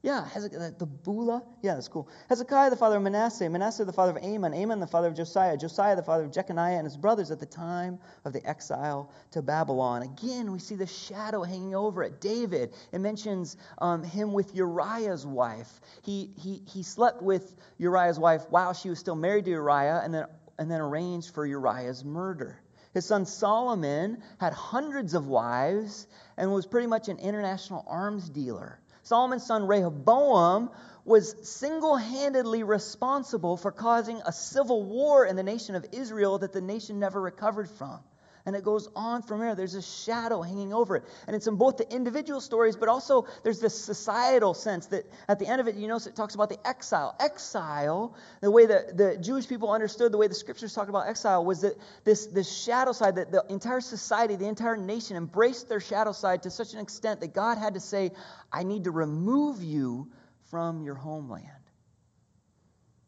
Yeah, 0.04 0.28
Hezekiah, 0.28 0.72
the 0.78 0.84
bulla. 0.84 1.42
Yeah, 1.62 1.76
that's 1.76 1.88
cool. 1.88 2.10
Hezekiah, 2.28 2.68
the 2.68 2.76
father 2.76 2.98
of 2.98 3.02
Manasseh. 3.02 3.48
Manasseh, 3.48 3.86
the 3.86 3.92
father 3.94 4.10
of 4.10 4.22
Amon. 4.22 4.52
Amon, 4.52 4.78
the 4.78 4.86
father 4.86 5.08
of 5.08 5.14
Josiah. 5.14 5.56
Josiah, 5.56 5.96
the 5.96 6.02
father 6.02 6.24
of 6.24 6.30
Jeconiah 6.30 6.76
and 6.76 6.84
his 6.84 6.98
brothers 6.98 7.30
at 7.30 7.40
the 7.40 7.46
time 7.46 7.98
of 8.26 8.34
the 8.34 8.46
exile 8.46 9.10
to 9.30 9.40
Babylon. 9.40 10.02
Again, 10.02 10.52
we 10.52 10.58
see 10.58 10.74
the 10.74 10.86
shadow 10.86 11.42
hanging 11.42 11.74
over 11.74 12.02
it. 12.02 12.20
David, 12.20 12.74
it 12.92 12.98
mentions 12.98 13.56
um, 13.78 14.02
him 14.02 14.34
with 14.34 14.54
Uriah's 14.54 15.24
wife. 15.24 15.80
He, 16.02 16.32
he, 16.36 16.60
he 16.66 16.82
slept 16.82 17.22
with 17.22 17.56
Uriah's 17.78 18.18
wife 18.18 18.42
while 18.50 18.74
she 18.74 18.90
was 18.90 18.98
still 18.98 19.16
married 19.16 19.46
to 19.46 19.52
Uriah 19.52 20.02
and 20.04 20.12
then, 20.12 20.26
and 20.58 20.70
then 20.70 20.82
arranged 20.82 21.32
for 21.32 21.46
Uriah's 21.46 22.04
murder. 22.04 22.60
His 22.92 23.06
son 23.06 23.24
Solomon 23.24 24.22
had 24.38 24.52
hundreds 24.52 25.14
of 25.14 25.26
wives 25.28 26.06
and 26.36 26.52
was 26.52 26.66
pretty 26.66 26.88
much 26.88 27.08
an 27.08 27.16
international 27.16 27.86
arms 27.88 28.28
dealer. 28.28 28.78
Solomon's 29.04 29.46
son 29.46 29.66
Rehoboam 29.66 30.70
was 31.04 31.48
single 31.48 31.96
handedly 31.96 32.62
responsible 32.62 33.56
for 33.56 33.70
causing 33.70 34.20
a 34.24 34.32
civil 34.32 34.82
war 34.82 35.26
in 35.26 35.36
the 35.36 35.42
nation 35.42 35.74
of 35.74 35.86
Israel 35.92 36.38
that 36.38 36.52
the 36.52 36.60
nation 36.60 36.98
never 36.98 37.20
recovered 37.20 37.68
from. 37.68 38.00
And 38.46 38.54
it 38.54 38.62
goes 38.62 38.90
on 38.94 39.22
from 39.22 39.40
there. 39.40 39.54
There's 39.54 39.74
a 39.74 39.80
shadow 39.80 40.42
hanging 40.42 40.74
over 40.74 40.96
it. 40.96 41.04
And 41.26 41.34
it's 41.34 41.46
in 41.46 41.56
both 41.56 41.78
the 41.78 41.90
individual 41.90 42.42
stories, 42.42 42.76
but 42.76 42.90
also 42.90 43.26
there's 43.42 43.58
this 43.58 43.74
societal 43.74 44.52
sense 44.52 44.86
that 44.88 45.06
at 45.28 45.38
the 45.38 45.46
end 45.46 45.62
of 45.62 45.68
it, 45.68 45.76
you 45.76 45.88
notice 45.88 46.06
it 46.06 46.14
talks 46.14 46.34
about 46.34 46.50
the 46.50 46.58
exile. 46.66 47.16
Exile, 47.18 48.14
the 48.42 48.50
way 48.50 48.66
that 48.66 48.98
the 48.98 49.16
Jewish 49.16 49.48
people 49.48 49.72
understood, 49.72 50.12
the 50.12 50.18
way 50.18 50.28
the 50.28 50.34
scriptures 50.34 50.74
talk 50.74 50.90
about 50.90 51.08
exile, 51.08 51.42
was 51.42 51.62
that 51.62 51.72
this, 52.04 52.26
this 52.26 52.54
shadow 52.54 52.92
side, 52.92 53.16
that 53.16 53.32
the 53.32 53.46
entire 53.48 53.80
society, 53.80 54.36
the 54.36 54.48
entire 54.48 54.76
nation 54.76 55.16
embraced 55.16 55.70
their 55.70 55.80
shadow 55.80 56.12
side 56.12 56.42
to 56.42 56.50
such 56.50 56.74
an 56.74 56.80
extent 56.80 57.20
that 57.20 57.32
God 57.32 57.56
had 57.56 57.74
to 57.74 57.80
say, 57.80 58.10
I 58.52 58.62
need 58.62 58.84
to 58.84 58.90
remove 58.90 59.62
you 59.62 60.12
from 60.50 60.82
your 60.82 60.96
homeland. 60.96 61.48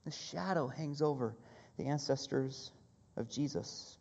The 0.06 0.12
shadow 0.12 0.66
hangs 0.66 1.02
over 1.02 1.36
the 1.76 1.84
ancestors 1.84 2.72
of 3.18 3.28
Jesus. 3.28 3.98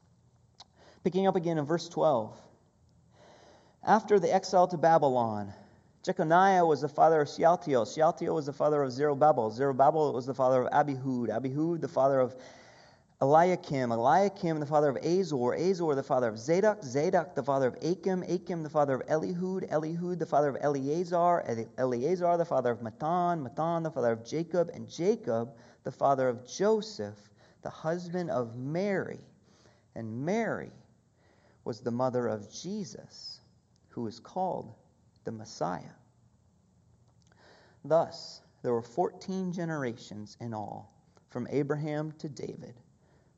Picking 1.06 1.28
up 1.28 1.36
again 1.36 1.60
in 1.60 1.66
verse 1.66 1.88
12. 1.88 2.36
After 3.84 4.20
the 4.20 4.34
exile 4.34 4.68
to 4.70 4.76
Babylon, 4.76 5.54
Jeconiah 6.02 6.66
was 6.66 6.82
the 6.82 6.90
father 6.90 7.22
of 7.22 7.30
Shealtiel. 7.30 7.86
Shealtiel 7.86 8.34
was 8.34 8.48
the 8.48 8.54
father 8.54 8.82
of 8.82 8.92
Zerubbabel. 8.92 9.52
Zerubbabel 9.52 10.14
was 10.14 10.26
the 10.26 10.34
father 10.34 10.64
of 10.64 10.72
Abihud. 10.72 11.30
Abihud, 11.30 11.80
the 11.80 11.88
father 11.88 12.20
of 12.20 12.36
Eliakim. 13.22 13.92
Eliakim, 13.92 14.60
the 14.60 14.66
father 14.66 14.90
of 14.90 14.98
Azor. 14.98 15.54
Azor, 15.54 15.94
the 15.94 16.02
father 16.02 16.30
of 16.30 16.40
Zadok. 16.40 16.84
Zadok, 16.84 17.36
the 17.36 17.44
father 17.44 17.68
of 17.68 17.78
Achim. 17.84 18.24
Achim, 18.24 18.64
the 18.64 18.70
father 18.72 18.96
of 18.96 19.06
Elihud. 19.06 19.70
Elihud, 19.72 20.18
the 20.18 20.26
father 20.26 20.50
of 20.50 20.58
Eleazar. 20.60 21.68
Eleazar, 21.78 22.36
the 22.36 22.46
father 22.46 22.72
of 22.72 22.80
Matthan. 22.80 23.48
Matthan, 23.48 23.84
the 23.84 23.92
father 23.92 24.14
of 24.14 24.26
Jacob. 24.26 24.72
And 24.74 24.90
Jacob, 24.90 25.56
the 25.84 25.92
father 25.92 26.28
of 26.28 26.48
Joseph, 26.48 27.30
the 27.62 27.70
husband 27.70 28.32
of 28.32 28.56
Mary. 28.56 29.20
And 29.94 30.26
Mary 30.26 30.72
was 31.66 31.82
the 31.82 31.92
mother 31.92 32.28
of 32.28 32.50
Jesus, 32.52 33.42
who 33.90 34.08
is 34.08 34.20
called 34.20 34.74
the 35.26 35.32
Messiah. 35.32 35.82
Thus, 37.84 38.42
there 38.62 38.72
were 38.72 38.82
14 38.82 39.52
generations 39.52 40.38
in 40.40 40.54
all, 40.54 40.94
from 41.30 41.48
Abraham 41.50 42.14
to 42.20 42.30
David, 42.30 42.76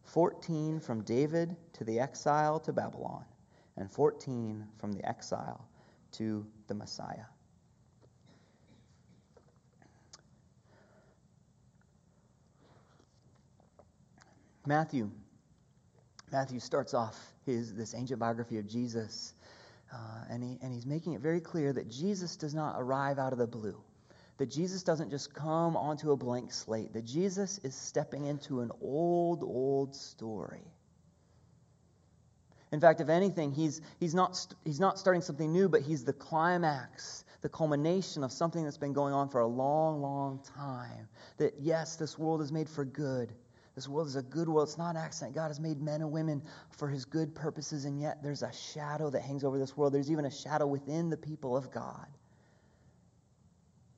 14 0.04 0.80
from 0.80 1.04
David 1.04 1.56
to 1.74 1.84
the 1.84 2.00
exile 2.00 2.60
to 2.60 2.74
Babylon, 2.74 3.26
and 3.78 3.90
14 3.90 4.68
from 4.78 4.92
the 4.92 5.08
exile 5.08 5.68
to 6.12 6.46
the 6.68 6.74
Messiah. 6.74 7.26
Matthew 14.66 15.10
Matthew 16.32 16.60
starts 16.60 16.94
off 16.94 17.18
his 17.46 17.74
this 17.74 17.94
ancient 17.96 18.20
biography 18.20 18.58
of 18.58 18.68
Jesus, 18.68 19.34
uh, 19.94 20.26
and, 20.30 20.44
he, 20.44 20.58
and 20.62 20.74
he's 20.74 20.86
making 20.86 21.14
it 21.14 21.22
very 21.22 21.40
clear 21.40 21.72
that 21.72 21.90
Jesus 21.90 22.36
does 22.36 22.54
not 22.54 22.76
arrive 22.78 23.18
out 23.18 23.32
of 23.32 23.40
the 23.40 23.48
blue. 23.48 23.78
That 24.38 24.52
Jesus 24.52 24.84
doesn't 24.84 25.10
just 25.10 25.34
come 25.34 25.76
onto 25.76 26.12
a 26.12 26.18
blank 26.18 26.52
slate. 26.52 26.94
That 26.94 27.06
Jesus 27.06 27.60
is 27.64 27.74
stepping 27.74 28.26
into 28.26 28.60
an 28.60 28.72
old, 28.82 29.42
old 29.42 29.96
story. 29.96 30.64
In 32.72 32.82
fact, 32.82 33.00
if 33.00 33.10
anything, 33.10 33.54
he's, 33.54 33.82
he's, 34.00 34.14
not, 34.14 34.46
he's 34.66 34.80
not 34.80 35.00
starting 35.00 35.22
something 35.22 35.52
new, 35.52 35.70
but 35.70 35.82
he's 35.82 36.04
the 36.04 36.14
climax, 36.14 37.24
the 37.42 37.50
culmination 37.50 38.24
of 38.24 38.32
something 38.32 38.64
that's 38.64 38.78
been 38.78 38.94
going 38.94 39.14
on 39.14 39.30
for 39.30 39.40
a 39.40 39.48
long, 39.48 40.02
long 40.02 40.42
time. 40.56 41.08
That 41.38 41.54
yes, 41.62 41.96
this 41.96 42.20
world 42.20 42.42
is 42.42 42.52
made 42.52 42.70
for 42.70 42.84
good 42.84 43.34
this 43.78 43.88
world 43.88 44.08
is 44.08 44.16
a 44.16 44.24
good 44.24 44.50
world. 44.50 44.68
It's 44.68 44.80
not 44.80 44.96
an 44.96 44.98
accident. 44.98 45.36
God 45.36 45.50
has 45.50 45.60
made 45.60 45.80
men 45.80 46.02
and 46.02 46.12
women 46.12 46.42
for 46.72 46.88
his 46.88 47.06
good 47.06 47.36
purposes, 47.36 47.86
and 47.86 48.02
yet 48.02 48.24
there's 48.24 48.42
a 48.42 48.52
shadow 48.52 49.12
that 49.12 49.22
hangs 49.22 49.44
over 49.44 49.60
this 49.60 49.78
world. 49.78 49.94
There's 49.94 50.10
even 50.10 50.26
a 50.26 50.32
shadow 50.32 50.66
within 50.66 51.12
the 51.12 51.16
people 51.16 51.56
of 51.56 51.70
God. 51.70 52.08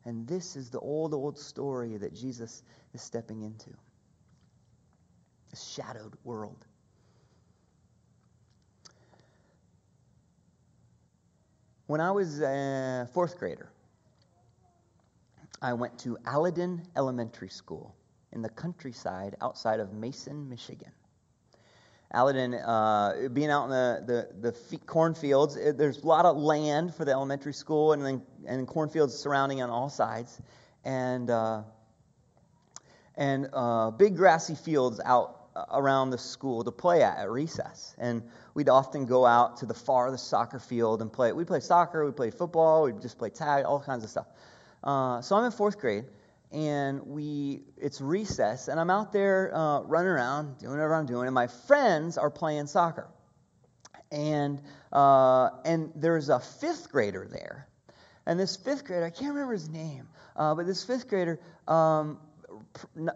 And 0.03 0.27
this 0.27 0.57
is 0.57 0.69
the 0.69 0.81
old, 0.81 1.13
old 1.13 1.39
story 1.39 1.95
that 1.95 2.13
Jesus 2.13 2.62
is 2.93 3.01
stepping 3.01 3.43
into 3.43 3.69
a 5.53 5.55
shadowed 5.55 6.17
world. 6.25 6.65
When 11.88 12.01
I 12.01 12.12
was 12.12 12.41
a 12.41 13.07
fourth 13.13 13.39
grader, 13.39 13.71
I 15.62 15.71
went 15.71 15.98
to 16.00 16.17
Alaiedon 16.25 16.81
Elementary 16.98 17.48
School 17.48 17.95
in 18.31 18.41
the 18.41 18.50
countryside 18.50 19.36
outside 19.41 19.79
of 19.79 19.93
Mason, 19.93 20.50
Michigan. 20.50 20.91
Alaiedon, 22.13 22.59
uh, 22.65 23.29
being 23.29 23.51
out 23.51 23.65
in 23.65 23.69
the, 23.69 24.27
the, 24.41 24.51
the 24.51 24.77
cornfields, 24.79 25.55
it, 25.55 25.77
there's 25.77 26.00
a 26.00 26.07
lot 26.07 26.25
of 26.25 26.38
land 26.38 26.95
for 26.95 27.05
the 27.05 27.12
elementary 27.12 27.53
school 27.53 27.93
and 27.93 28.03
then 28.03 28.21
and 28.48 28.67
cornfields 28.67 29.13
surrounding 29.13 29.62
on 29.62 29.69
all 29.69 29.89
sides. 29.89 30.41
And, 30.83 31.29
uh, 31.29 31.62
and 33.15 33.50
uh, 33.53 33.91
big 33.91 34.15
grassy 34.15 34.55
fields 34.55 35.00
out 35.05 35.39
around 35.71 36.09
the 36.09 36.17
school 36.17 36.63
to 36.63 36.71
play 36.71 37.03
at 37.03 37.17
at 37.17 37.29
recess. 37.29 37.95
And 37.98 38.24
we'd 38.53 38.69
often 38.69 39.05
go 39.05 39.25
out 39.25 39.57
to 39.57 39.65
the 39.65 39.74
farthest 39.74 40.27
soccer 40.27 40.59
field 40.59 41.01
and 41.01 41.12
play. 41.12 41.31
We'd 41.31 41.48
play 41.48 41.59
soccer, 41.59 42.05
we'd 42.05 42.15
play 42.15 42.31
football, 42.31 42.83
we'd 42.83 43.01
just 43.01 43.17
play 43.17 43.29
tag, 43.29 43.65
all 43.65 43.79
kinds 43.79 44.03
of 44.03 44.09
stuff. 44.09 44.27
Uh, 44.83 45.21
so 45.21 45.36
I'm 45.36 45.45
in 45.45 45.51
fourth 45.51 45.77
grade, 45.79 46.05
and 46.51 47.05
we 47.05 47.61
it's 47.77 48.01
recess 48.01 48.67
and 48.67 48.79
i'm 48.79 48.89
out 48.89 49.13
there 49.13 49.55
uh, 49.55 49.81
running 49.81 50.09
around 50.09 50.57
doing 50.57 50.71
whatever 50.71 50.95
i'm 50.95 51.05
doing 51.05 51.27
and 51.27 51.35
my 51.35 51.47
friends 51.47 52.17
are 52.17 52.29
playing 52.29 52.67
soccer. 52.67 53.07
And 54.11 54.59
uh, 54.91 55.51
and 55.65 55.91
there's 55.95 56.29
a 56.29 56.39
fifth 56.39 56.91
grader 56.91 57.27
there. 57.29 57.67
And 58.25 58.39
this 58.39 58.55
fifth 58.55 58.85
grader 58.85 59.05
i 59.05 59.11
can't 59.11 59.33
remember 59.33 59.53
his 59.53 59.69
name 59.69 60.07
uh, 60.35 60.55
but 60.55 60.65
this 60.65 60.83
fifth 60.83 61.07
grader 61.07 61.39
um, 61.67 62.17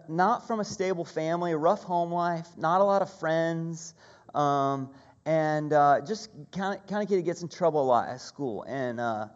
not 0.07 0.45
from 0.45 0.59
a 0.59 0.65
stable 0.65 1.05
family 1.05 1.51
a 1.53 1.57
rough 1.57 1.81
home 1.83 2.11
life 2.11 2.47
not 2.57 2.81
a 2.81 2.83
lot 2.83 3.01
of 3.01 3.11
friends 3.19 3.95
um, 4.35 4.89
and 5.25 5.71
uh, 5.71 6.01
just 6.05 6.29
kind 6.51 6.77
of 6.77 6.87
kind 6.87 7.03
of 7.03 7.09
kid 7.09 7.23
gets 7.23 7.41
in 7.41 7.47
trouble 7.47 7.81
a 7.81 7.85
lot 7.85 8.09
at 8.09 8.21
school. 8.21 8.63
And 8.63 8.99
uh, 8.99 9.27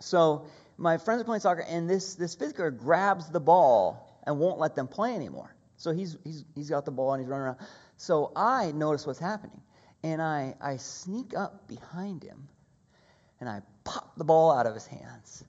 so 0.00 0.46
my 0.78 0.96
friends 0.96 1.20
are 1.20 1.24
playing 1.24 1.40
soccer, 1.40 1.64
and 1.68 1.90
this, 1.90 2.14
this 2.14 2.34
fifth 2.34 2.54
grader 2.54 2.70
grabs 2.70 3.28
the 3.28 3.40
ball 3.40 4.20
and 4.24 4.38
won't 4.38 4.58
let 4.58 4.74
them 4.74 4.86
play 4.88 5.14
anymore. 5.14 5.54
So 5.76 5.92
he's, 5.92 6.16
he's, 6.24 6.44
he's 6.54 6.70
got 6.70 6.84
the 6.84 6.90
ball 6.90 7.12
and 7.12 7.20
he's 7.20 7.28
running 7.28 7.46
around. 7.46 7.58
So 7.96 8.32
I 8.34 8.70
notice 8.72 9.06
what's 9.06 9.18
happening, 9.18 9.60
and 10.02 10.22
I, 10.22 10.54
I 10.60 10.76
sneak 10.76 11.36
up 11.36 11.68
behind 11.68 12.22
him, 12.22 12.48
and 13.40 13.48
I 13.48 13.62
pop 13.84 14.16
the 14.16 14.24
ball 14.24 14.52
out 14.52 14.66
of 14.66 14.74
his 14.74 14.86
hands. 14.86 15.44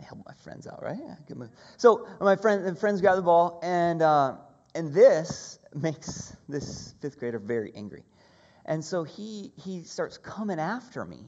I 0.00 0.04
help 0.04 0.26
my 0.26 0.34
friends 0.34 0.66
out, 0.66 0.82
right? 0.82 0.98
Yeah, 1.00 1.14
good 1.28 1.36
move. 1.36 1.50
So 1.76 2.08
my 2.20 2.34
friend, 2.34 2.76
friends 2.76 3.00
grab 3.00 3.16
the 3.16 3.22
ball, 3.22 3.60
and, 3.62 4.02
uh, 4.02 4.34
and 4.74 4.92
this 4.92 5.60
makes 5.74 6.36
this 6.48 6.94
fifth 7.00 7.18
grader 7.18 7.38
very 7.38 7.72
angry. 7.74 8.02
And 8.64 8.84
so 8.84 9.04
he, 9.04 9.52
he 9.56 9.82
starts 9.82 10.18
coming 10.18 10.58
after 10.58 11.04
me. 11.04 11.24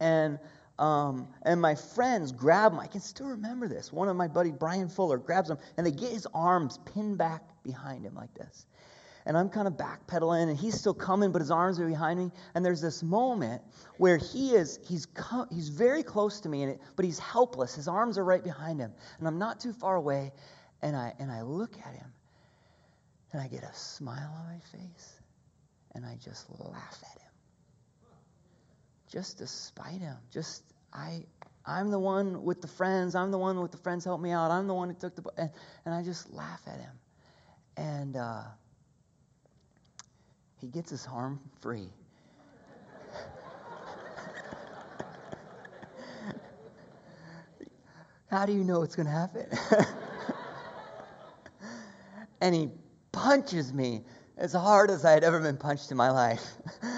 And 0.00 0.38
um, 0.78 1.28
and 1.42 1.60
my 1.60 1.74
friends 1.74 2.32
grab 2.32 2.72
him. 2.72 2.80
I 2.80 2.86
can 2.86 3.00
still 3.00 3.26
remember 3.26 3.68
this. 3.68 3.92
One 3.92 4.08
of 4.08 4.16
my 4.16 4.28
buddy, 4.28 4.50
Brian 4.50 4.88
Fuller, 4.88 5.18
grabs 5.18 5.50
him, 5.50 5.58
and 5.76 5.86
they 5.86 5.90
get 5.90 6.10
his 6.10 6.26
arms 6.34 6.78
pinned 6.92 7.18
back 7.18 7.42
behind 7.62 8.04
him 8.04 8.14
like 8.14 8.34
this. 8.34 8.66
And 9.24 9.36
I'm 9.38 9.48
kind 9.48 9.68
of 9.68 9.74
backpedaling, 9.74 10.48
and 10.48 10.56
he's 10.56 10.74
still 10.74 10.94
coming, 10.94 11.30
but 11.30 11.40
his 11.40 11.52
arms 11.52 11.78
are 11.78 11.86
behind 11.86 12.18
me. 12.18 12.32
And 12.54 12.64
there's 12.64 12.80
this 12.80 13.04
moment 13.04 13.62
where 13.98 14.16
he 14.16 14.50
is, 14.50 14.80
he's, 14.88 15.06
co- 15.06 15.46
he's 15.50 15.68
very 15.68 16.02
close 16.02 16.40
to 16.40 16.48
me, 16.48 16.62
and 16.62 16.72
it, 16.72 16.80
but 16.96 17.04
he's 17.04 17.20
helpless. 17.20 17.74
His 17.74 17.86
arms 17.86 18.18
are 18.18 18.24
right 18.24 18.42
behind 18.42 18.80
him. 18.80 18.92
And 19.18 19.28
I'm 19.28 19.38
not 19.38 19.60
too 19.60 19.72
far 19.72 19.94
away, 19.94 20.32
and 20.80 20.96
I, 20.96 21.14
and 21.20 21.30
I 21.30 21.42
look 21.42 21.76
at 21.78 21.94
him, 21.94 22.12
and 23.32 23.40
I 23.40 23.46
get 23.46 23.62
a 23.62 23.72
smile 23.74 24.34
on 24.36 24.46
my 24.46 24.60
face, 24.76 25.20
and 25.94 26.04
I 26.04 26.16
just 26.16 26.50
laugh 26.58 26.98
at 27.14 27.20
him. 27.20 27.21
Just 29.12 29.38
to 29.38 29.46
spite 29.46 30.00
him. 30.00 30.16
Just 30.30 30.62
I, 30.90 31.22
I'm 31.66 31.90
the 31.90 31.98
one 31.98 32.44
with 32.44 32.62
the 32.62 32.68
friends. 32.68 33.14
I'm 33.14 33.30
the 33.30 33.36
one 33.36 33.60
with 33.60 33.70
the 33.70 33.76
friends 33.76 34.06
help 34.06 34.22
me 34.22 34.30
out. 34.30 34.50
I'm 34.50 34.66
the 34.66 34.72
one 34.72 34.88
who 34.88 34.94
took 34.94 35.14
the 35.14 35.22
and, 35.36 35.50
and 35.84 35.94
I 35.94 36.02
just 36.02 36.32
laugh 36.32 36.62
at 36.66 36.80
him, 36.80 36.98
and 37.76 38.16
uh, 38.16 38.44
he 40.58 40.68
gets 40.68 40.88
his 40.88 41.06
arm 41.12 41.40
free. 41.60 41.90
How 48.30 48.46
do 48.46 48.54
you 48.54 48.64
know 48.64 48.82
it's 48.82 48.96
going 48.96 49.04
to 49.04 49.12
happen? 49.12 49.46
and 52.40 52.54
he 52.54 52.70
punches 53.12 53.74
me 53.74 54.04
as 54.38 54.54
hard 54.54 54.90
as 54.90 55.04
I 55.04 55.10
had 55.10 55.22
ever 55.22 55.38
been 55.38 55.58
punched 55.58 55.90
in 55.90 55.98
my 55.98 56.10
life 56.10 56.42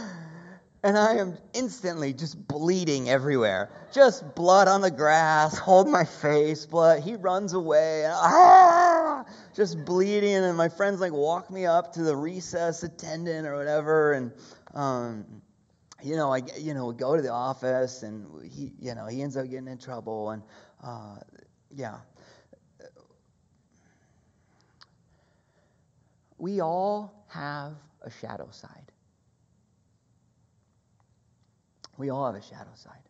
and 0.85 0.99
I 0.99 1.15
am 1.15 1.39
instantly 1.55 2.13
just 2.13 2.47
bleeding 2.47 3.09
everywhere. 3.09 3.71
Just 3.95 4.35
blood 4.35 4.69
on 4.69 4.83
the 4.83 4.91
grass, 4.91 5.59
hold 5.59 5.89
my 5.89 6.05
face, 6.05 6.67
blood. 6.67 7.03
He 7.03 7.17
runs 7.17 7.55
away. 7.55 8.05
And, 8.05 8.13
ah! 8.15 9.25
just 9.57 9.83
bleeding, 9.87 10.37
and 10.37 10.57
my 10.57 10.69
friends 10.69 11.01
like 11.01 11.13
walk 11.13 11.51
me 11.51 11.65
up 11.65 11.95
to 11.95 12.03
the 12.03 12.15
recess 12.15 12.83
attendant 12.83 13.47
or 13.47 13.57
whatever, 13.57 14.13
and 14.13 14.33
um, 14.75 15.25
you 16.03 16.17
know, 16.17 16.33
I 16.33 16.43
you 16.59 16.75
know 16.75 16.87
we 16.87 16.95
go 16.95 17.17
to 17.17 17.23
the 17.23 17.33
office, 17.33 18.03
and 18.03 18.27
he 18.51 18.73
you 18.79 18.95
know 18.95 19.07
he 19.07 19.23
ends 19.23 19.39
up 19.39 19.49
getting 19.49 19.69
in 19.69 19.79
trouble, 19.79 20.31
and 20.31 20.43
uh, 20.83 21.17
yeah. 21.71 21.97
We 26.37 26.61
all 26.61 27.25
have 27.29 27.73
a 28.03 28.11
shadow 28.11 28.49
side. 28.51 28.93
We 31.97 32.11
all 32.11 32.27
have 32.27 32.35
a 32.35 32.43
shadow 32.43 32.75
side. 32.75 33.03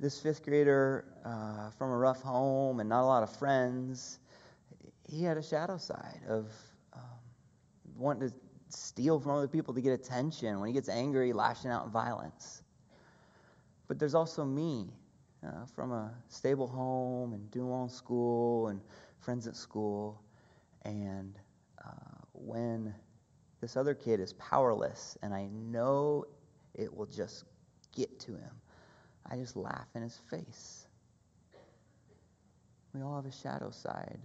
This 0.00 0.20
fifth 0.20 0.44
grader 0.44 1.04
uh, 1.24 1.70
from 1.70 1.90
a 1.90 1.96
rough 1.96 2.22
home 2.22 2.80
and 2.80 2.88
not 2.88 3.02
a 3.02 3.06
lot 3.06 3.22
of 3.22 3.34
friends, 3.34 4.18
he 5.08 5.22
had 5.24 5.36
a 5.36 5.42
shadow 5.42 5.76
side 5.78 6.20
of 6.28 6.52
um, 6.92 7.00
wanting 7.96 8.28
to 8.28 8.34
steal 8.68 9.20
from 9.20 9.32
other 9.32 9.48
people 9.48 9.72
to 9.74 9.80
get 9.80 9.92
attention. 9.92 10.58
When 10.60 10.68
he 10.68 10.74
gets 10.74 10.88
angry, 10.88 11.32
lashing 11.32 11.70
out 11.70 11.86
in 11.86 11.90
violence. 11.90 12.62
But 13.88 13.98
there's 13.98 14.14
also 14.14 14.44
me 14.44 14.90
uh, 15.46 15.66
from 15.74 15.92
a 15.92 16.12
stable 16.28 16.66
home 16.66 17.32
and 17.34 17.50
doing 17.50 17.68
well 17.70 17.84
in 17.84 17.88
school 17.88 18.68
and 18.68 18.80
friends 19.18 19.46
at 19.46 19.56
school. 19.56 20.22
And 20.82 21.38
uh, 21.84 21.90
when 22.32 22.94
this 23.64 23.78
other 23.78 23.94
kid 23.94 24.20
is 24.20 24.34
powerless 24.34 25.16
and 25.22 25.32
I 25.32 25.46
know 25.46 26.26
it 26.74 26.94
will 26.94 27.06
just 27.06 27.44
get 27.96 28.20
to 28.20 28.32
him, 28.32 28.50
I 29.24 29.36
just 29.36 29.56
laugh 29.56 29.86
in 29.94 30.02
his 30.02 30.20
face. 30.30 30.86
We 32.92 33.00
all 33.00 33.16
have 33.16 33.24
a 33.24 33.32
shadow 33.32 33.70
side. 33.70 34.20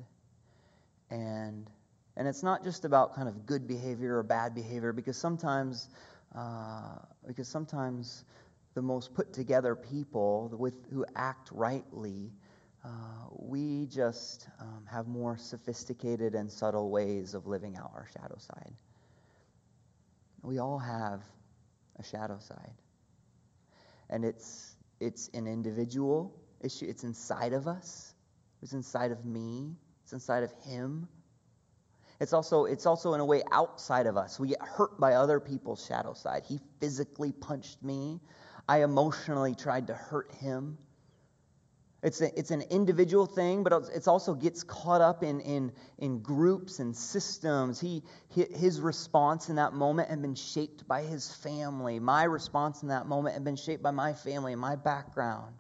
And 1.09 1.69
and 2.17 2.27
it's 2.27 2.43
not 2.43 2.65
just 2.65 2.83
about 2.83 3.15
kind 3.15 3.29
of 3.29 3.45
good 3.45 3.65
behavior 3.65 4.17
or 4.17 4.23
bad 4.23 4.53
behavior 4.53 4.91
because 4.91 5.15
sometimes 5.15 5.87
uh, 6.35 6.97
because 7.25 7.47
sometimes 7.47 8.25
the 8.73 8.81
most 8.81 9.13
put 9.13 9.31
together 9.31 9.73
people 9.73 10.53
with 10.59 10.73
who 10.91 11.05
act 11.15 11.49
rightly 11.53 12.29
uh, 12.83 12.89
we 13.37 13.85
just 13.85 14.49
um, 14.59 14.83
have 14.85 15.07
more 15.07 15.37
sophisticated 15.37 16.35
and 16.35 16.51
subtle 16.51 16.89
ways 16.89 17.33
of 17.33 17.47
living 17.47 17.77
out 17.77 17.91
our 17.95 18.05
shadow 18.13 18.37
side. 18.37 18.73
We 20.41 20.59
all 20.59 20.79
have 20.79 21.21
a 21.97 22.03
shadow 22.03 22.39
side. 22.39 22.73
And 24.09 24.25
it's, 24.25 24.75
it's 24.99 25.29
an 25.33 25.47
individual 25.47 26.33
issue, 26.61 26.85
it's 26.87 27.03
inside 27.03 27.53
of 27.53 27.67
us, 27.67 28.13
it's 28.61 28.73
inside 28.73 29.11
of 29.11 29.25
me, 29.25 29.75
it's 30.03 30.13
inside 30.13 30.43
of 30.43 30.51
him. 30.63 31.07
It's 32.19 32.33
also, 32.33 32.65
it's 32.65 32.85
also 32.85 33.13
in 33.13 33.21
a 33.21 33.25
way 33.25 33.43
outside 33.51 34.05
of 34.05 34.17
us. 34.17 34.39
We 34.39 34.49
get 34.49 34.61
hurt 34.61 34.99
by 34.99 35.13
other 35.13 35.39
people's 35.39 35.85
shadow 35.85 36.13
side. 36.13 36.43
He 36.45 36.59
physically 36.81 37.31
punched 37.31 37.81
me. 37.81 38.19
I 38.67 38.83
emotionally 38.83 39.55
tried 39.55 39.87
to 39.87 39.93
hurt 39.93 40.33
him. 40.33 40.77
It's, 42.01 42.21
a, 42.21 42.39
it's 42.39 42.51
an 42.51 42.61
individual 42.69 43.25
thing, 43.25 43.63
but 43.63 43.73
it 43.93 44.07
also 44.07 44.33
gets 44.33 44.63
caught 44.63 45.01
up 45.01 45.21
in, 45.21 45.41
in, 45.41 45.73
in 45.97 46.19
groups 46.19 46.79
and 46.79 46.95
systems. 46.95 47.79
He, 47.79 48.03
his 48.29 48.79
response 48.79 49.49
in 49.49 49.57
that 49.57 49.73
moment 49.73 50.09
had 50.09 50.21
been 50.21 50.35
shaped 50.35 50.87
by 50.87 51.01
his 51.01 51.33
family. 51.35 51.99
My 51.99 52.23
response 52.23 52.83
in 52.83 52.89
that 52.89 53.05
moment 53.05 53.33
had 53.33 53.43
been 53.43 53.57
shaped 53.57 53.83
by 53.83 53.91
my 53.91 54.13
family 54.13 54.53
and 54.53 54.61
my 54.61 54.77
background. 54.77 55.55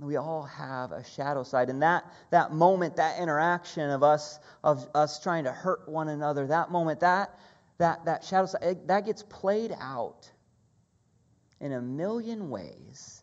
We 0.00 0.16
all 0.16 0.42
have 0.42 0.90
a 0.90 1.04
shadow 1.04 1.44
side. 1.44 1.70
And 1.70 1.82
that, 1.82 2.04
that 2.30 2.52
moment, 2.52 2.96
that 2.96 3.20
interaction 3.20 3.88
of 3.90 4.02
us, 4.02 4.40
of 4.64 4.88
us 4.92 5.20
trying 5.20 5.44
to 5.44 5.52
hurt 5.52 5.88
one 5.88 6.08
another, 6.08 6.48
that 6.48 6.72
moment, 6.72 7.00
that, 7.00 7.38
that, 7.78 8.04
that 8.06 8.24
shadow 8.24 8.46
side, 8.46 8.88
that 8.88 9.06
gets 9.06 9.22
played 9.22 9.74
out 9.80 10.30
in 11.60 11.72
a 11.72 11.80
million 11.80 12.50
ways 12.50 13.15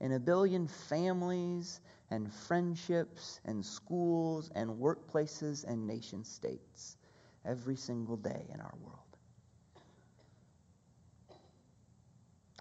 in 0.00 0.12
a 0.12 0.20
billion 0.20 0.68
families 0.68 1.80
and 2.10 2.32
friendships 2.32 3.40
and 3.44 3.64
schools 3.64 4.50
and 4.54 4.70
workplaces 4.70 5.64
and 5.64 5.86
nation 5.86 6.24
states 6.24 6.96
every 7.44 7.76
single 7.76 8.16
day 8.16 8.46
in 8.52 8.60
our 8.60 8.74
world. 8.82 9.00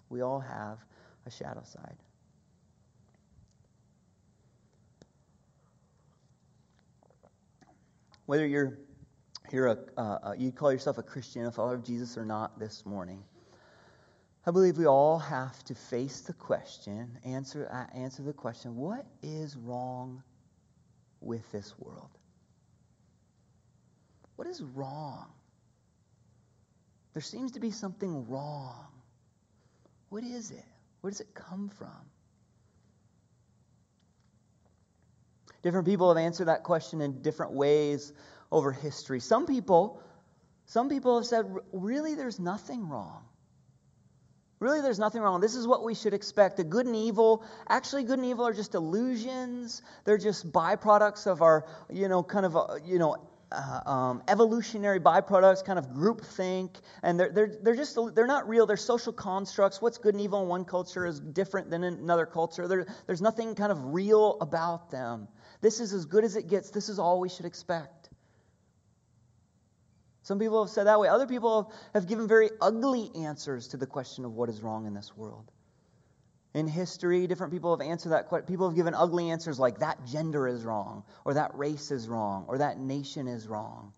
We 0.10 0.22
all 0.22 0.40
have 0.40 0.80
a 1.26 1.32
shadow 1.32 1.64
side. 1.64 1.98
Whether 8.26 8.48
you're 8.48 8.80
here, 9.50 9.68
a, 9.68 9.78
uh, 10.00 10.34
you 10.38 10.52
call 10.52 10.72
yourself 10.72 10.98
a 10.98 11.04
Christian, 11.04 11.46
a 11.46 11.52
follower 11.52 11.76
of 11.76 11.84
Jesus 11.84 12.18
or 12.18 12.26
not 12.26 12.58
this 12.60 12.86
morning, 12.86 13.24
I 14.48 14.52
believe 14.52 14.78
we 14.78 14.86
all 14.86 15.18
have 15.18 15.64
to 15.66 15.76
face 15.76 16.22
the 16.22 16.34
question, 16.34 17.18
answer, 17.26 17.68
uh, 17.72 17.98
answer 17.98 18.22
the 18.22 18.34
question 18.34 18.76
what 18.76 19.06
is 19.24 19.58
wrong 19.58 20.22
with 21.20 21.52
this 21.52 21.74
world? 21.80 22.12
What 24.36 24.48
is 24.48 24.62
wrong? 24.62 25.26
There 27.14 27.24
seems 27.24 27.54
to 27.54 27.60
be 27.60 27.72
something 27.72 28.28
wrong. 28.28 28.88
What 30.10 30.24
is 30.24 30.52
it? 30.52 30.66
Where 31.02 31.10
does 31.10 31.22
it 31.22 31.34
come 31.34 31.70
from? 31.70 31.90
Different 35.64 35.88
people 35.88 36.10
have 36.10 36.24
answered 36.24 36.46
that 36.50 36.64
question 36.64 37.02
in 37.02 37.24
different 37.24 37.54
ways 37.54 38.14
over 38.52 38.72
history. 38.72 39.20
Some 39.20 39.48
people, 39.48 40.04
some 40.66 40.90
people 40.90 41.16
have 41.16 41.26
said, 41.26 41.46
really, 41.72 42.14
there's 42.14 42.40
nothing 42.40 42.88
wrong. 42.88 43.24
Really, 44.60 44.82
there's 44.82 45.00
nothing 45.00 45.22
wrong. 45.22 45.42
This 45.42 45.56
is 45.56 45.68
what 45.68 45.84
we 45.84 45.94
should 45.94 46.14
expect. 46.14 46.58
The 46.58 46.64
good 46.64 46.86
and 46.86 46.96
evil, 46.96 47.44
actually, 47.68 48.04
good 48.04 48.20
and 48.20 48.28
evil 48.28 48.48
are 48.48 48.54
just 48.54 48.74
illusions. 48.74 49.82
They're 50.06 50.18
just 50.18 50.52
byproducts 50.52 51.28
of 51.28 51.42
our, 51.42 51.66
you 51.90 52.08
know, 52.08 52.24
kind 52.24 52.46
of, 52.46 52.56
uh, 52.56 52.76
you 52.86 52.98
know, 52.98 53.18
uh, 53.52 53.90
um, 53.90 54.24
evolutionary 54.28 55.00
byproducts, 55.00 55.64
kind 55.64 55.78
of 55.78 55.88
groupthink, 55.88 56.78
and 57.04 57.20
they're, 57.20 57.32
they're, 57.32 57.52
they're 57.62 57.76
just 57.76 57.98
they're 58.16 58.28
not 58.28 58.48
real. 58.48 58.66
They're 58.66 58.78
social 58.78 59.14
constructs. 59.14 59.82
What's 59.82 59.98
good 59.98 60.14
and 60.14 60.22
evil 60.22 60.42
in 60.42 60.48
one 60.48 60.66
culture 60.66 61.06
is 61.06 61.20
different 61.20 61.70
than 61.70 61.84
in 61.84 61.96
another 61.96 62.26
culture. 62.26 62.68
There, 62.68 62.88
there's 63.08 63.22
nothing 63.22 63.56
kind 63.56 63.72
of 63.72 63.94
real 63.94 64.38
about 64.42 64.90
them. 64.90 65.28
This 65.62 65.80
is 65.80 65.94
as 65.94 66.06
good 66.06 66.24
as 66.24 66.36
it 66.36 66.48
gets. 66.48 66.70
This 66.70 66.90
is 66.90 66.98
all 66.98 67.20
we 67.20 67.30
should 67.30 67.46
expect. 67.46 68.05
Some 70.26 70.40
people 70.40 70.64
have 70.64 70.72
said 70.72 70.88
that 70.88 71.00
way. 71.00 71.08
Other 71.08 71.28
people 71.28 71.72
have 71.94 72.08
given 72.08 72.28
very 72.28 72.50
ugly 72.60 73.12
answers 73.14 73.68
to 73.70 73.78
the 73.78 73.86
question 73.86 74.26
of 74.26 74.34
what 74.34 74.50
is 74.50 74.60
wrong 74.64 74.88
in 74.88 74.96
this 74.96 75.16
world. 75.16 75.52
In 76.56 76.68
history, 76.68 77.28
different 77.28 77.54
people 77.54 77.78
have 77.78 77.88
answered 77.88 78.10
that 78.10 78.28
question. 78.28 78.48
People 78.48 78.68
have 78.68 78.76
given 78.76 78.96
ugly 78.96 79.30
answers 79.30 79.60
like 79.60 79.80
that 79.80 80.04
gender 80.08 80.48
is 80.48 80.64
wrong, 80.64 81.04
or 81.26 81.36
that 81.36 81.56
race 81.56 81.92
is 81.92 82.10
wrong, 82.10 82.46
or 82.48 82.58
that 82.58 82.80
nation 82.80 83.28
is 83.28 83.48
wrong. 83.48 83.94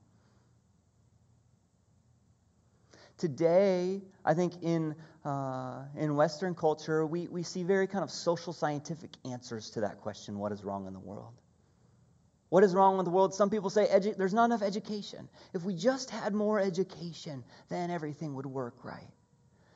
Today, 3.18 4.02
I 4.26 4.34
think 4.34 4.62
in, 4.64 4.96
uh, 5.24 5.86
in 5.96 6.18
Western 6.18 6.56
culture, 6.56 7.06
we, 7.06 7.30
we 7.30 7.44
see 7.44 7.64
very 7.64 7.88
kind 7.88 8.04
of 8.04 8.12
social 8.12 8.52
scientific 8.52 9.12
answers 9.24 9.70
to 9.72 9.82
that 9.82 10.02
question 10.02 10.40
what 10.40 10.52
is 10.52 10.66
wrong 10.66 10.88
in 10.88 10.94
the 10.94 11.00
world? 11.00 11.36
What 12.50 12.64
is 12.64 12.74
wrong 12.74 12.98
with 12.98 13.06
the 13.06 13.12
world? 13.12 13.34
Some 13.34 13.50
people 13.50 13.70
say 13.70 13.88
edu- 13.88 14.16
there's 14.16 14.34
not 14.34 14.46
enough 14.46 14.62
education. 14.62 15.28
If 15.54 15.64
we 15.64 15.74
just 15.76 16.10
had 16.10 16.34
more 16.34 16.60
education, 16.60 17.44
then 17.70 17.92
everything 17.92 18.36
would 18.36 18.46
work 18.46 18.86
right. 18.86 19.12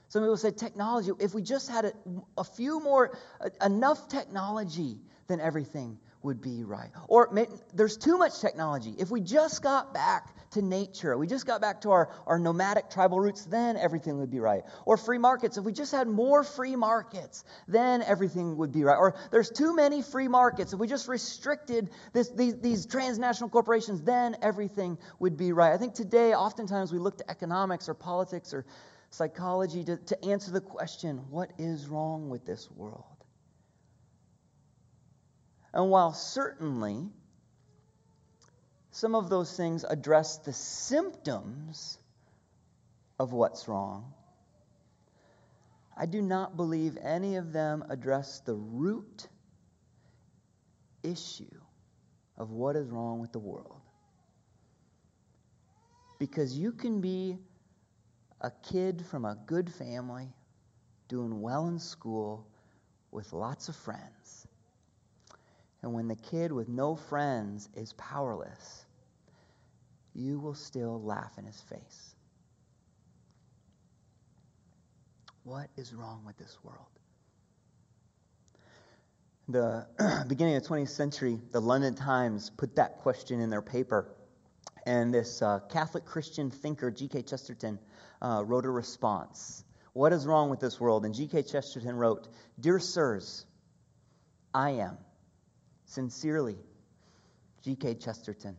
Some 0.08 0.24
people 0.24 0.38
say 0.38 0.52
technology. 0.52 1.12
If 1.20 1.34
we 1.34 1.42
just 1.42 1.70
had 1.70 1.86
a, 1.86 1.94
a 2.38 2.44
few 2.44 2.82
more, 2.82 3.18
a, 3.40 3.66
enough 3.66 4.08
technology, 4.08 5.00
then 5.28 5.40
everything 5.40 5.98
would 6.24 6.42
be 6.42 6.64
right. 6.64 6.90
Or 7.08 7.30
may, 7.32 7.48
there's 7.74 7.98
too 7.98 8.18
much 8.18 8.40
technology. 8.40 8.94
If 8.98 9.10
we 9.10 9.22
just 9.22 9.62
got 9.62 9.94
back 9.94 10.36
to 10.52 10.62
nature, 10.62 11.18
we 11.18 11.28
just 11.28 11.46
got 11.46 11.62
back 11.62 11.82
to 11.82 11.92
our, 11.92 12.10
our 12.28 12.38
nomadic 12.38 12.90
tribal 12.90 13.20
roots, 13.20 13.46
then 13.46 13.78
everything 13.78 14.20
would 14.20 14.30
be 14.30 14.40
right. 14.40 14.64
Or 14.86 14.98
free 14.98 15.18
markets. 15.18 15.58
If 15.58 15.64
we 15.64 15.72
just 15.72 15.92
had 15.92 16.08
more 16.08 16.44
free 16.44 16.76
markets, 16.76 17.44
then 17.68 18.02
everything 18.02 18.58
would 18.58 18.72
be 18.72 18.84
right. 18.84 18.98
Or 18.98 19.16
there's 19.32 19.50
too 19.50 19.76
many 19.76 20.02
free 20.02 20.28
markets. 20.28 20.74
If 20.74 20.80
we 20.80 20.88
just 20.88 21.08
restricted 21.08 21.90
this, 22.14 22.30
these, 22.30 22.60
these 22.60 22.86
transnational 22.86 23.50
corporations, 23.50 24.02
then 24.02 24.36
everything 24.42 24.98
would 25.20 25.38
be 25.38 25.54
right. 25.54 25.74
I 25.74 25.78
think 25.78 25.94
today, 25.94 26.34
oftentimes, 26.34 26.92
we 26.92 27.00
look 27.00 27.18
to 27.20 27.30
economics 27.30 27.88
or 27.88 27.94
politics 27.94 28.54
or 28.54 28.66
psychology 29.12 29.84
to, 29.84 29.98
to 29.98 30.26
answer 30.26 30.52
the 30.52 30.62
question 30.62 31.18
what 31.30 31.52
is 31.58 31.88
wrong 31.88 32.30
with 32.30 32.46
this 32.46 32.70
world? 32.72 33.11
And 35.74 35.90
while 35.90 36.14
certainly 36.14 37.10
some 38.92 39.16
of 39.16 39.30
those 39.30 39.56
things 39.56 39.84
address 39.84 40.38
the 40.38 40.54
symptoms 40.54 41.98
of 43.20 43.32
what's 43.32 43.68
wrong, 43.68 44.14
I 45.96 46.06
do 46.06 46.22
not 46.22 46.58
believe 46.58 46.98
any 47.02 47.36
of 47.36 47.54
them 47.54 47.86
address 47.90 48.42
the 48.42 48.56
root 48.56 49.28
issue 51.04 51.46
of 52.38 52.52
what 52.52 52.76
is 52.76 52.90
wrong 52.90 53.20
with 53.20 53.32
the 53.32 53.40
world. 53.40 53.80
Because 56.20 56.58
you 56.58 56.72
can 56.72 57.02
be 57.02 57.38
a 58.42 58.52
kid 58.64 59.06
from 59.06 59.26
a 59.26 59.38
good 59.46 59.72
family, 59.72 60.28
doing 61.08 61.42
well 61.42 61.68
in 61.68 61.80
school, 61.80 62.48
with 63.12 63.34
lots 63.34 63.70
of 63.70 63.76
friends. 63.76 64.41
And 65.84 65.94
when 65.94 66.08
the 66.08 66.16
kid 66.16 66.52
with 66.52 66.70
no 66.70 66.96
friends 66.96 67.68
is 67.76 67.94
powerless, 67.94 68.86
you 70.14 70.40
will 70.40 70.54
still 70.54 71.02
laugh 71.02 71.38
in 71.38 71.46
his 71.46 71.60
face. 71.62 72.16
What 75.44 75.70
is 75.76 75.94
wrong 75.94 76.24
with 76.26 76.38
this 76.38 76.56
world? 76.64 76.86
The 79.48 79.88
beginning 80.28 80.56
of 80.56 80.64
the 80.64 80.70
20th 80.70 80.90
century, 80.90 81.40
the 81.52 81.60
London 81.60 81.96
Times 81.96 82.52
put 82.52 82.76
that 82.76 83.00
question 83.00 83.40
in 83.40 83.50
their 83.50 83.64
paper. 83.64 84.14
And 84.86 85.14
this 85.14 85.42
uh, 85.42 85.60
Catholic 85.70 86.06
Christian 86.06 86.52
thinker, 86.52 86.92
G.K. 86.92 87.24
Chesterton, 87.24 87.80
uh, 88.22 88.44
wrote 88.46 88.66
a 88.66 88.70
response. 88.70 89.64
What 89.94 90.14
is 90.14 90.28
wrong 90.28 90.50
with 90.50 90.60
this 90.60 90.80
world? 90.80 91.06
And 91.06 91.14
G.K. 91.14 91.44
Chesterton 91.44 91.96
wrote 91.96 92.28
Dear 92.60 92.80
sirs, 92.80 93.46
I 94.54 94.72
am 94.72 94.98
sincerely 95.92 96.58
G.K. 97.64 97.96
Chesterton. 97.96 98.56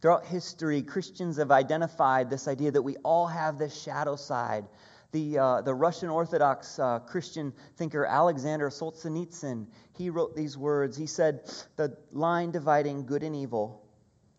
Throughout 0.00 0.26
history, 0.26 0.82
Christians 0.82 1.38
have 1.38 1.50
identified 1.50 2.28
this 2.28 2.48
idea 2.48 2.70
that 2.72 2.82
we 2.82 2.96
all 2.96 3.26
have 3.26 3.58
this 3.58 3.80
shadow 3.80 4.16
side. 4.16 4.66
The, 5.12 5.38
uh, 5.38 5.60
the 5.62 5.72
Russian 5.72 6.10
Orthodox 6.10 6.78
uh, 6.78 6.98
Christian 6.98 7.52
thinker 7.76 8.04
Alexander 8.04 8.68
Solzhenitsyn, 8.68 9.66
he 9.96 10.10
wrote 10.10 10.36
these 10.36 10.58
words. 10.58 10.96
He 10.96 11.06
said, 11.06 11.50
The 11.76 11.96
line 12.12 12.50
dividing 12.50 13.06
good 13.06 13.22
and 13.22 13.34
evil 13.34 13.86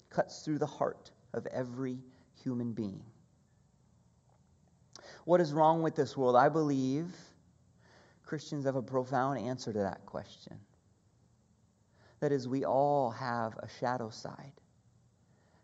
cuts 0.09 0.43
through 0.43 0.59
the 0.59 0.67
heart 0.67 1.11
of 1.33 1.47
every 1.47 1.99
human 2.43 2.73
being. 2.73 3.01
What 5.25 5.41
is 5.41 5.53
wrong 5.53 5.81
with 5.81 5.95
this 5.95 6.15
world? 6.15 6.35
I 6.35 6.49
believe 6.49 7.07
Christians 8.25 8.65
have 8.65 8.75
a 8.75 8.81
profound 8.81 9.39
answer 9.39 9.73
to 9.73 9.79
that 9.79 10.05
question. 10.05 10.59
That 12.19 12.31
is, 12.31 12.47
we 12.47 12.65
all 12.65 13.11
have 13.11 13.57
a 13.57 13.67
shadow 13.79 14.09
side. 14.09 14.53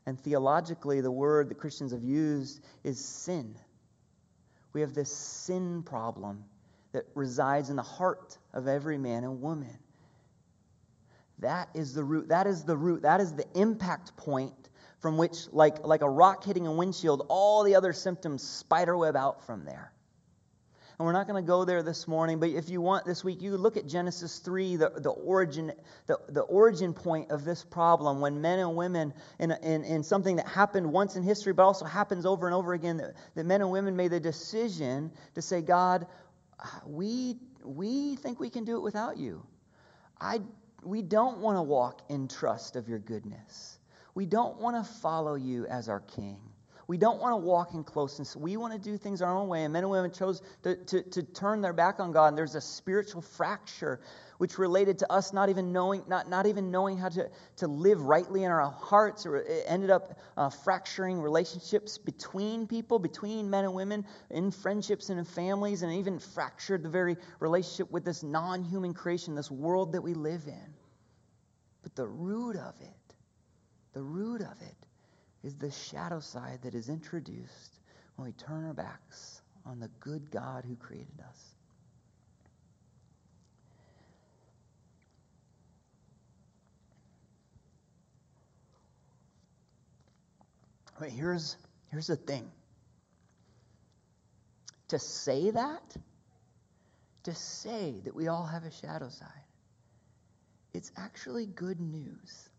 And 0.05 0.19
theologically, 0.19 1.01
the 1.01 1.11
word 1.11 1.49
that 1.49 1.55
Christians 1.55 1.91
have 1.91 2.03
used 2.03 2.63
is 2.83 3.03
sin. 3.03 3.55
We 4.73 4.81
have 4.81 4.93
this 4.93 5.15
sin 5.15 5.83
problem 5.83 6.43
that 6.91 7.05
resides 7.15 7.69
in 7.69 7.75
the 7.75 7.81
heart 7.81 8.37
of 8.53 8.67
every 8.67 8.97
man 8.97 9.23
and 9.23 9.41
woman. 9.41 9.77
That 11.39 11.69
is 11.73 11.93
the 11.93 12.03
root. 12.03 12.29
That 12.29 12.47
is 12.47 12.63
the 12.63 12.77
root. 12.77 13.01
That 13.01 13.19
is 13.19 13.33
the 13.33 13.45
impact 13.55 14.15
point 14.15 14.53
from 14.99 15.17
which, 15.17 15.51
like, 15.51 15.85
like 15.85 16.01
a 16.01 16.09
rock 16.09 16.45
hitting 16.45 16.65
a 16.67 16.71
windshield, 16.71 17.25
all 17.27 17.63
the 17.63 17.75
other 17.75 17.91
symptoms 17.91 18.41
spiderweb 18.41 19.15
out 19.15 19.45
from 19.45 19.65
there. 19.65 19.91
And 20.97 21.05
we're 21.07 21.13
not 21.13 21.27
going 21.27 21.43
to 21.43 21.47
go 21.47 21.65
there 21.65 21.81
this 21.81 22.07
morning, 22.07 22.39
but 22.39 22.49
if 22.49 22.69
you 22.69 22.79
want 22.79 23.05
this 23.05 23.23
week, 23.23 23.41
you 23.41 23.57
look 23.57 23.77
at 23.77 23.87
Genesis 23.87 24.37
3, 24.39 24.75
the, 24.75 24.89
the, 24.97 25.09
origin, 25.09 25.71
the, 26.05 26.19
the 26.29 26.41
origin 26.41 26.93
point 26.93 27.31
of 27.31 27.43
this 27.43 27.63
problem 27.63 28.21
when 28.21 28.41
men 28.41 28.59
and 28.59 28.75
women, 28.75 29.13
in, 29.39 29.51
in, 29.63 29.83
in 29.83 30.03
something 30.03 30.35
that 30.35 30.47
happened 30.47 30.91
once 30.91 31.15
in 31.15 31.23
history, 31.23 31.51
but 31.51 31.63
also 31.63 31.85
happens 31.85 32.27
over 32.27 32.45
and 32.45 32.55
over 32.55 32.73
again, 32.73 32.97
that, 32.97 33.15
that 33.33 33.45
men 33.45 33.61
and 33.61 33.71
women 33.71 33.95
made 33.95 34.11
the 34.11 34.19
decision 34.19 35.11
to 35.33 35.41
say, 35.41 35.61
God, 35.61 36.05
we, 36.85 37.37
we 37.63 38.15
think 38.17 38.39
we 38.39 38.51
can 38.51 38.63
do 38.63 38.75
it 38.75 38.81
without 38.81 39.17
you. 39.17 39.43
I, 40.21 40.41
we 40.83 41.01
don't 41.01 41.39
want 41.39 41.57
to 41.57 41.63
walk 41.63 42.01
in 42.09 42.27
trust 42.27 42.75
of 42.75 42.87
your 42.87 42.99
goodness. 42.99 43.79
We 44.13 44.27
don't 44.27 44.59
want 44.59 44.75
to 44.83 44.93
follow 45.01 45.33
you 45.33 45.65
as 45.65 45.89
our 45.89 46.01
king. 46.01 46.39
We 46.87 46.97
don't 46.97 47.21
want 47.21 47.33
to 47.33 47.37
walk 47.37 47.73
in 47.73 47.83
closeness. 47.83 48.35
We 48.35 48.57
want 48.57 48.73
to 48.73 48.79
do 48.79 48.97
things 48.97 49.21
our 49.21 49.33
own 49.33 49.47
way. 49.47 49.63
And 49.63 49.73
men 49.73 49.83
and 49.83 49.91
women 49.91 50.11
chose 50.11 50.41
to, 50.63 50.75
to, 50.75 51.01
to 51.01 51.23
turn 51.23 51.61
their 51.61 51.73
back 51.73 51.99
on 51.99 52.11
God. 52.11 52.27
And 52.27 52.37
there's 52.37 52.55
a 52.55 52.61
spiritual 52.61 53.21
fracture 53.21 54.01
which 54.37 54.57
related 54.57 54.99
to 54.99 55.11
us 55.11 55.31
not 55.31 55.47
even 55.47 55.71
knowing, 55.71 56.03
not, 56.07 56.29
not 56.29 56.45
even 56.47 56.71
knowing 56.71 56.97
how 56.97 57.07
to, 57.07 57.29
to 57.57 57.67
live 57.67 58.01
rightly 58.01 58.43
in 58.43 58.51
our 58.51 58.69
hearts, 58.69 59.25
it 59.25 59.63
ended 59.67 59.89
up 59.89 60.19
uh, 60.35 60.49
fracturing 60.49 61.21
relationships 61.21 61.97
between 61.97 62.67
people, 62.67 62.99
between 62.99 63.49
men 63.49 63.63
and 63.63 63.73
women, 63.73 64.05
in 64.29 64.51
friendships 64.51 65.09
and 65.09 65.19
in 65.19 65.23
families, 65.23 65.81
and 65.81 65.93
even 65.93 66.19
fractured 66.19 66.83
the 66.83 66.89
very 66.89 67.15
relationship 67.39 67.89
with 67.89 68.03
this 68.03 68.23
non 68.23 68.63
human 68.63 68.93
creation, 68.93 69.35
this 69.35 69.51
world 69.51 69.93
that 69.93 70.01
we 70.01 70.13
live 70.13 70.43
in. 70.47 70.73
But 71.83 71.95
the 71.95 72.07
root 72.07 72.57
of 72.57 72.73
it, 72.81 73.15
the 73.93 74.01
root 74.01 74.41
of 74.41 74.61
it 74.61 74.87
is 75.43 75.55
the 75.55 75.71
shadow 75.71 76.19
side 76.19 76.59
that 76.63 76.73
is 76.73 76.89
introduced 76.89 77.79
when 78.15 78.27
we 78.27 78.31
turn 78.33 78.65
our 78.65 78.73
backs 78.73 79.41
on 79.65 79.79
the 79.79 79.89
good 79.99 80.31
God 80.31 80.63
who 80.65 80.75
created 80.75 81.19
us. 81.27 81.55
But 90.99 91.09
here's, 91.09 91.57
here's 91.89 92.07
the 92.07 92.15
thing 92.15 92.49
to 94.89 94.99
say 94.99 95.49
that, 95.49 95.95
to 97.23 97.33
say 97.33 97.95
that 98.05 98.15
we 98.15 98.27
all 98.27 98.45
have 98.45 98.63
a 98.63 98.71
shadow 98.71 99.09
side, 99.09 99.27
it's 100.73 100.91
actually 100.95 101.45
good 101.45 101.79
news. 101.79 102.49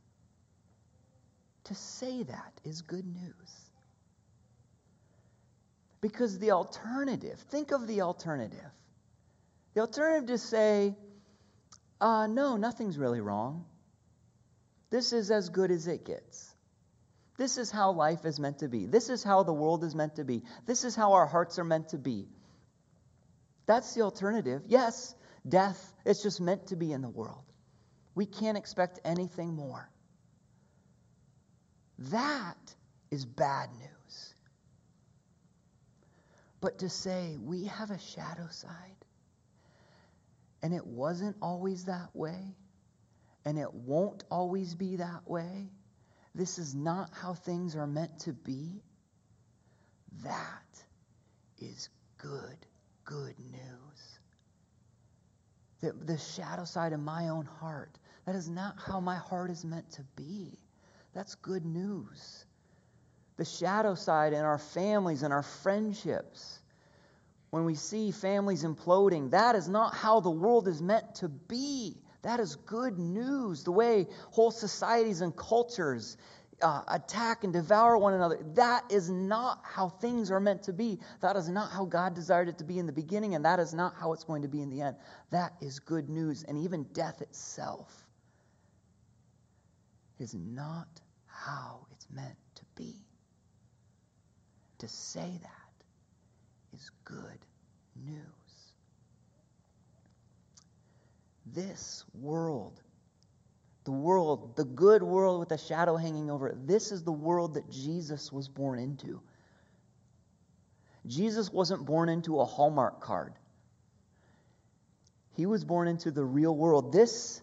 To 1.65 1.75
say 1.75 2.23
that 2.23 2.53
is 2.65 2.83
good 2.83 3.07
news. 3.07 3.71
Because 6.01 6.39
the 6.39 6.51
alternative, 6.51 7.39
think 7.51 7.73
of 7.73 7.87
the 7.87 8.03
alternative. 8.03 8.71
The 9.73 9.81
alternative 9.81 10.29
to 10.29 10.39
say, 10.39 10.95
uh, 12.01 12.27
no, 12.27 12.57
nothing's 12.57 12.99
really 12.99 13.21
wrong. 13.21 13.65
This 14.91 15.13
is 15.13 15.31
as 15.31 15.49
good 15.49 15.71
as 15.71 15.87
it 15.87 16.05
gets. 16.05 16.55
This 17.37 17.59
is 17.59 17.71
how 17.71 17.93
life 17.93 18.25
is 18.25 18.39
meant 18.39 18.59
to 18.59 18.69
be. 18.69 18.87
This 18.87 19.09
is 19.09 19.25
how 19.25 19.43
the 19.43 19.53
world 19.53 19.83
is 19.83 19.95
meant 19.95 20.17
to 20.17 20.25
be. 20.25 20.43
This 20.67 20.85
is 20.85 20.95
how 20.95 21.15
our 21.15 21.27
hearts 21.27 21.59
are 21.59 21.65
meant 21.65 21.89
to 21.89 21.99
be. 21.99 22.29
That's 23.67 23.95
the 23.95 24.03
alternative. 24.03 24.63
Yes, 24.67 25.15
death, 25.49 25.95
it's 26.05 26.23
just 26.23 26.41
meant 26.41 26.69
to 26.69 26.77
be 26.77 26.93
in 26.93 27.01
the 27.01 27.09
world. 27.09 27.45
We 28.15 28.27
can't 28.27 28.59
expect 28.59 29.01
anything 29.05 29.55
more. 29.55 29.91
That 31.99 32.75
is 33.11 33.25
bad 33.25 33.71
news. 33.79 34.35
But 36.61 36.79
to 36.79 36.89
say 36.89 37.37
we 37.41 37.65
have 37.67 37.91
a 37.91 37.99
shadow 37.99 38.49
side, 38.51 39.05
and 40.63 40.73
it 40.73 40.87
wasn't 40.87 41.37
always 41.43 41.85
that 41.85 42.09
way, 42.15 42.57
and 43.45 43.59
it 43.59 43.73
won't 43.73 44.25
always 44.31 44.75
be 44.75 44.97
that 44.97 45.29
way, 45.29 45.69
this 46.35 46.59
is 46.59 46.75
not 46.75 47.11
how 47.13 47.35
things 47.35 47.77
are 47.77 47.87
meant 47.87 48.19
to 48.21 48.33
be, 48.33 48.83
that 50.23 50.85
is 51.59 51.91
good, 52.19 52.57
good 53.05 53.39
news. 53.39 54.19
The, 55.81 55.93
the 55.93 56.19
shadow 56.19 56.65
side 56.65 56.93
of 56.93 57.01
my 57.01 57.29
own 57.29 57.45
heart, 57.45 57.99
that 58.25 58.35
is 58.35 58.49
not 58.49 58.77
how 58.79 59.01
my 59.01 59.17
heart 59.17 59.51
is 59.51 59.65
meant 59.65 59.91
to 59.93 60.03
be. 60.17 60.59
That's 61.15 61.37
good 61.37 61.65
news. 61.65 62.45
The 63.37 63.45
shadow 63.45 63.95
side 63.95 64.33
in 64.33 64.41
our 64.41 64.59
families 64.59 65.23
and 65.23 65.33
our 65.33 65.43
friendships, 65.43 66.61
when 67.51 67.65
we 67.65 67.75
see 67.77 68.11
families 68.11 68.65
imploding, 68.65 69.31
that 69.31 69.55
is 69.55 69.69
not 69.69 69.95
how 69.95 70.21
the 70.21 70.31
world 70.31 70.69
is 70.69 70.83
meant 70.83 71.17
to 71.17 71.29
be. 71.29 71.97
That 72.23 72.41
is 72.41 72.57
good 72.57 72.99
news. 72.99 73.65
The 73.65 73.73
way 73.73 74.07
whole 74.31 74.51
societies 74.51 75.21
and 75.21 75.37
cultures 75.37 76.17
uh, 76.63 76.83
attack 76.89 77.45
and 77.45 77.53
devour 77.53 77.99
one 77.99 78.15
another, 78.15 78.39
that 78.55 78.85
is 78.91 79.11
not 79.11 79.61
how 79.63 79.89
things 79.89 80.31
are 80.31 80.41
meant 80.41 80.63
to 80.65 80.73
be. 80.73 80.99
That 81.21 81.37
is 81.37 81.49
not 81.49 81.71
how 81.71 81.85
God 81.85 82.15
desired 82.15 82.49
it 82.49 82.59
to 82.59 82.65
be 82.65 82.79
in 82.79 82.87
the 82.87 82.93
beginning, 82.93 83.35
and 83.35 83.45
that 83.45 83.61
is 83.61 83.75
not 83.75 83.95
how 84.01 84.13
it's 84.13 84.25
going 84.25 84.43
to 84.43 84.49
be 84.49 84.63
in 84.63 84.71
the 84.71 84.81
end. 84.81 84.97
That 85.31 85.53
is 85.61 85.79
good 85.79 86.09
news. 86.09 86.45
And 86.45 86.59
even 86.59 86.85
death 86.93 87.21
itself 87.21 87.93
is 90.19 90.35
not 90.35 90.89
how 91.35 91.87
it's 91.93 92.07
meant 92.11 92.37
to 92.55 92.63
be. 92.77 92.95
To 94.79 94.89
say 94.89 95.39
that 95.43 96.77
is 96.77 96.91
good 97.05 97.39
news. 98.05 98.21
This 101.47 102.05
world, 102.15 102.81
the 103.85 103.93
world, 103.93 104.57
the 104.57 104.65
good 104.65 105.03
world 105.03 105.41
with 105.41 105.53
a 105.53 105.59
shadow 105.59 105.97
hanging 105.97 106.31
over 106.31 106.49
it, 106.49 106.67
this 106.67 106.91
is 106.93 107.03
the 107.03 107.13
world 107.13 107.55
that 107.55 107.71
Jesus 107.71 108.33
was 108.33 108.49
born 108.49 108.79
into. 108.79 109.21
Jesus 111.07 111.53
wasn't 111.53 111.85
born 111.85 112.09
into 112.09 112.41
a 112.41 112.45
Hallmark 112.45 113.01
card. 113.01 113.35
He 115.37 115.47
was 115.47 115.65
born 115.65 115.89
into 115.89 116.11
the 116.11 116.25
real 116.25 116.55
world. 116.55 116.93
This, 116.93 117.43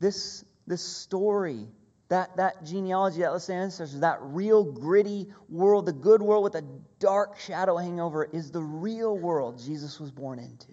this 0.00 0.44
this 0.66 0.82
story, 0.82 1.66
that, 2.08 2.36
that 2.36 2.64
genealogy, 2.64 3.20
that 3.20 3.32
list 3.32 3.48
of 3.48 3.54
ancestors, 3.54 4.00
that 4.00 4.18
real 4.20 4.64
gritty 4.64 5.32
world, 5.48 5.86
the 5.86 5.92
good 5.92 6.20
world 6.20 6.44
with 6.44 6.54
a 6.54 6.64
dark 6.98 7.38
shadow 7.38 7.76
hanging 7.76 8.00
over 8.00 8.24
it, 8.24 8.34
is 8.34 8.50
the 8.50 8.62
real 8.62 9.16
world 9.16 9.58
Jesus 9.58 9.98
was 9.98 10.10
born 10.10 10.38
into. 10.38 10.72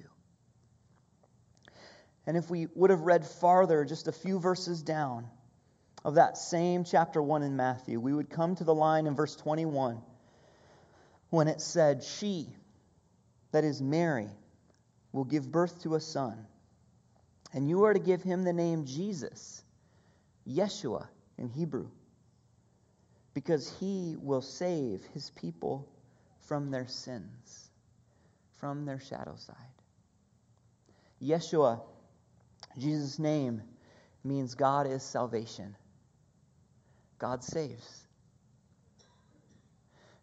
And 2.28 2.36
if 2.36 2.50
we 2.50 2.68
would 2.76 2.90
have 2.90 3.02
read 3.02 3.26
farther, 3.26 3.86
just 3.86 4.08
a 4.08 4.12
few 4.12 4.40
verses 4.40 4.82
down 4.82 5.28
of 6.04 6.16
that 6.16 6.38
same 6.38 6.84
chapter 6.84 7.22
1 7.22 7.44
in 7.44 7.56
Matthew, 7.56 8.00
we 8.00 8.14
would 8.14 8.30
come 8.30 8.56
to 8.56 8.64
the 8.64 8.74
line 8.74 9.08
in 9.08 9.16
verse 9.16 9.36
21 9.36 10.02
when 11.30 11.48
it 11.48 11.62
said, 11.62 12.04
She, 12.04 12.54
that 13.52 13.64
is 13.64 13.82
Mary, 13.82 14.30
will 15.14 15.24
give 15.24 15.50
birth 15.50 15.82
to 15.84 15.96
a 15.96 16.02
son, 16.02 16.46
and 17.54 17.70
you 17.70 17.86
are 17.86 17.94
to 17.94 18.00
give 18.00 18.22
him 18.22 18.44
the 18.44 18.54
name 18.54 18.86
Jesus, 18.86 19.64
Yeshua 20.48 21.08
in 21.38 21.50
Hebrew, 21.50 21.90
because 23.34 23.74
he 23.80 24.16
will 24.20 24.42
save 24.42 25.04
his 25.14 25.32
people 25.32 25.88
from 26.42 26.72
their 26.72 26.88
sins, 26.88 27.70
from 28.58 28.86
their 28.86 29.00
shadow 29.00 29.36
side. 29.36 29.56
Yeshua 31.22 31.82
Jesus' 32.78 33.20
name 33.20 33.62
means 34.24 34.56
God 34.56 34.88
is 34.88 35.04
salvation. 35.04 35.76
God 37.20 37.44
saves. 37.44 38.08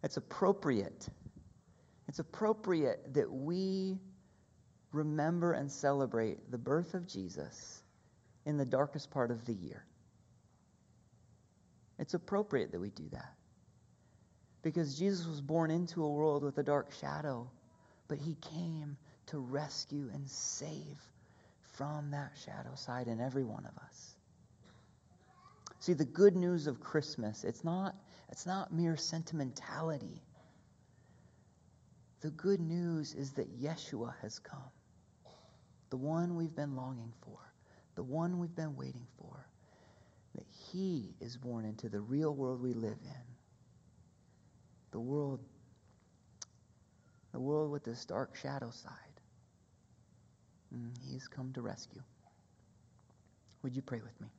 It's 0.03 0.17
appropriate. 0.17 1.07
It's 2.07 2.19
appropriate 2.19 3.13
that 3.13 3.31
we 3.31 3.99
remember 4.91 5.53
and 5.53 5.71
celebrate 5.71 6.49
the 6.51 6.57
birth 6.57 6.93
of 6.93 7.07
Jesus 7.07 7.83
in 8.45 8.57
the 8.57 8.65
darkest 8.65 9.11
part 9.11 9.31
of 9.31 9.45
the 9.45 9.53
year. 9.53 9.85
It's 11.99 12.13
appropriate 12.13 12.71
that 12.71 12.79
we 12.79 12.89
do 12.89 13.07
that. 13.11 13.33
Because 14.61 14.97
Jesus 14.97 15.27
was 15.27 15.41
born 15.41 15.69
into 15.69 16.03
a 16.03 16.09
world 16.09 16.43
with 16.43 16.57
a 16.57 16.63
dark 16.63 16.93
shadow, 16.93 17.49
but 18.07 18.17
he 18.17 18.35
came 18.35 18.97
to 19.27 19.37
rescue 19.37 20.09
and 20.13 20.27
save 20.27 20.97
from 21.73 22.11
that 22.11 22.31
shadow 22.45 22.75
side 22.75 23.07
in 23.07 23.21
every 23.21 23.43
one 23.43 23.65
of 23.65 23.77
us. 23.83 24.15
See, 25.79 25.93
the 25.93 26.05
good 26.05 26.35
news 26.35 26.67
of 26.67 26.81
Christmas, 26.81 27.43
it's 27.43 27.63
not, 27.63 27.95
it's 28.29 28.45
not 28.45 28.73
mere 28.73 28.97
sentimentality. 28.97 30.21
The 32.21 32.31
good 32.31 32.59
news 32.59 33.13
is 33.13 33.31
that 33.33 33.61
Yeshua 33.61 34.13
has 34.21 34.39
come, 34.39 34.71
the 35.89 35.97
one 35.97 36.35
we've 36.35 36.55
been 36.55 36.75
longing 36.75 37.13
for, 37.21 37.37
the 37.95 38.03
one 38.03 38.39
we've 38.39 38.55
been 38.55 38.75
waiting 38.75 39.07
for, 39.17 39.38
that 40.35 40.45
he 40.71 41.15
is 41.19 41.37
born 41.37 41.65
into 41.65 41.89
the 41.89 42.01
real 42.01 42.33
world 42.33 42.61
we 42.61 42.73
live 42.73 42.97
in. 43.03 43.21
The 44.91 44.99
world, 44.99 45.39
the 47.31 47.39
world 47.39 47.71
with 47.71 47.83
this 47.83 48.05
dark 48.05 48.35
shadow 48.35 48.71
side. 48.71 48.93
Mm, 50.75 50.91
he's 51.09 51.27
come 51.27 51.51
to 51.53 51.61
rescue. 51.61 52.01
Would 53.63 53.75
you 53.75 53.81
pray 53.81 54.01
with 54.01 54.19
me? 54.21 54.29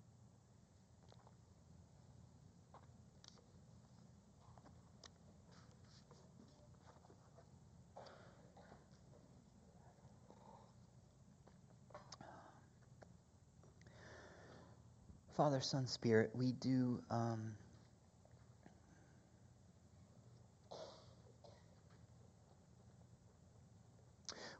Father, 15.40 15.62
Son, 15.62 15.86
Spirit, 15.86 16.32
we 16.34 16.52
do. 16.52 17.00
Um, 17.10 17.54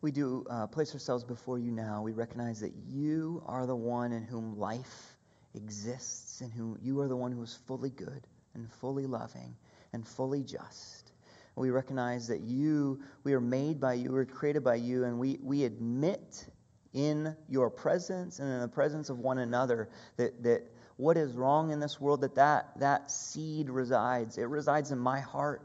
we 0.01 0.11
do 0.11 0.47
uh, 0.49 0.67
place 0.69 0.95
ourselves 0.95 1.23
before 1.23 1.59
you 1.59 1.71
now. 1.71 2.01
We 2.01 2.13
recognize 2.13 2.61
that 2.61 2.73
you 2.89 3.43
are 3.45 3.67
the 3.67 3.77
one 3.77 4.13
in 4.13 4.23
whom 4.23 4.59
life 4.59 5.19
exists, 5.55 6.41
and 6.41 6.51
whom 6.51 6.79
you 6.81 6.99
are 7.01 7.09
the 7.09 7.17
one 7.17 7.31
who 7.31 7.43
is 7.43 7.59
fully 7.67 7.91
good 7.91 8.27
and 8.55 8.67
fully 8.81 9.05
loving 9.05 9.55
and 9.93 10.09
fully 10.09 10.43
just. 10.43 11.13
We 11.57 11.69
recognize 11.69 12.27
that 12.29 12.41
you, 12.41 13.03
we 13.23 13.35
are 13.35 13.41
made 13.43 13.81
by 13.81 13.93
you, 13.93 14.13
we're 14.13 14.25
created 14.25 14.65
by 14.65 14.77
you, 14.77 15.05
and 15.05 15.19
we, 15.19 15.39
we 15.43 15.65
admit 15.65 16.47
in 16.93 17.37
your 17.49 17.71
presence 17.71 18.39
and 18.39 18.53
in 18.53 18.61
the 18.61 18.69
presence 18.69 19.11
of 19.11 19.19
one 19.19 19.39
another 19.39 19.89
that, 20.17 20.43
that 20.43 20.63
what 20.97 21.17
is 21.17 21.35
wrong 21.35 21.71
in 21.71 21.81
this 21.81 22.01
world, 22.01 22.21
that, 22.21 22.35
that 22.35 22.69
that 22.79 23.11
seed 23.11 23.71
resides. 23.71 24.37
It 24.37 24.49
resides 24.49 24.91
in 24.91 24.99
my 24.99 25.21
heart. 25.21 25.63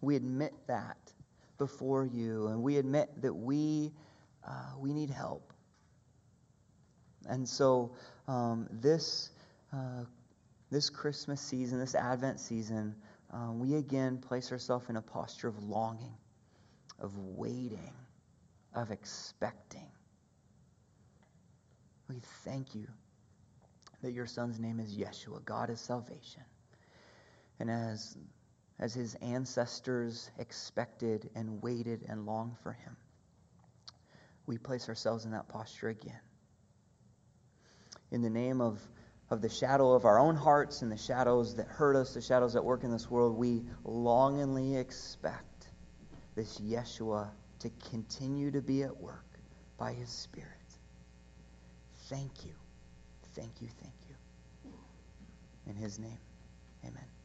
We 0.00 0.16
admit 0.16 0.54
that 0.68 0.96
before 1.58 2.06
you, 2.06 2.46
and 2.48 2.62
we 2.62 2.76
admit 2.76 3.10
that 3.22 3.32
we, 3.32 3.92
uh, 4.46 4.72
we 4.78 4.92
need 4.92 5.10
help. 5.10 5.52
And 7.28 7.48
so, 7.48 7.92
um, 8.28 8.68
this, 8.70 9.30
uh, 9.72 10.04
this 10.70 10.90
Christmas 10.90 11.40
season, 11.40 11.78
this 11.78 11.94
Advent 11.94 12.40
season, 12.40 12.94
uh, 13.32 13.52
we 13.52 13.74
again 13.74 14.18
place 14.18 14.52
ourselves 14.52 14.88
in 14.88 14.96
a 14.96 15.02
posture 15.02 15.48
of 15.48 15.62
longing, 15.62 16.14
of 17.00 17.16
waiting, 17.16 17.92
of 18.74 18.90
expecting. 18.90 19.90
We 22.08 22.20
thank 22.44 22.74
you 22.74 22.86
that 24.02 24.12
your 24.12 24.26
son's 24.26 24.58
name 24.58 24.80
is 24.80 24.96
Yeshua. 24.96 25.44
God 25.44 25.70
is 25.70 25.80
salvation. 25.80 26.42
And 27.58 27.70
as 27.70 28.16
as 28.78 28.94
his 28.94 29.14
ancestors 29.16 30.30
expected 30.38 31.30
and 31.34 31.62
waited 31.62 32.04
and 32.08 32.26
longed 32.26 32.56
for 32.62 32.72
him. 32.72 32.96
We 34.46 34.58
place 34.58 34.88
ourselves 34.88 35.24
in 35.24 35.32
that 35.32 35.48
posture 35.48 35.88
again. 35.88 36.20
In 38.10 38.22
the 38.22 38.30
name 38.30 38.60
of, 38.60 38.80
of 39.30 39.40
the 39.40 39.48
shadow 39.48 39.92
of 39.92 40.04
our 40.04 40.18
own 40.18 40.36
hearts 40.36 40.82
and 40.82 40.92
the 40.92 40.96
shadows 40.96 41.56
that 41.56 41.66
hurt 41.66 41.96
us, 41.96 42.14
the 42.14 42.20
shadows 42.20 42.52
that 42.52 42.64
work 42.64 42.84
in 42.84 42.92
this 42.92 43.10
world, 43.10 43.36
we 43.36 43.64
longingly 43.84 44.76
expect 44.76 45.68
this 46.34 46.60
Yeshua 46.60 47.30
to 47.60 47.70
continue 47.90 48.50
to 48.50 48.60
be 48.60 48.82
at 48.82 48.96
work 48.96 49.24
by 49.78 49.92
his 49.92 50.10
Spirit. 50.10 50.50
Thank 52.08 52.44
you. 52.44 52.52
Thank 53.34 53.60
you. 53.60 53.68
Thank 53.82 53.94
you. 54.08 54.14
In 55.66 55.76
his 55.76 55.98
name, 55.98 56.18
amen. 56.84 57.15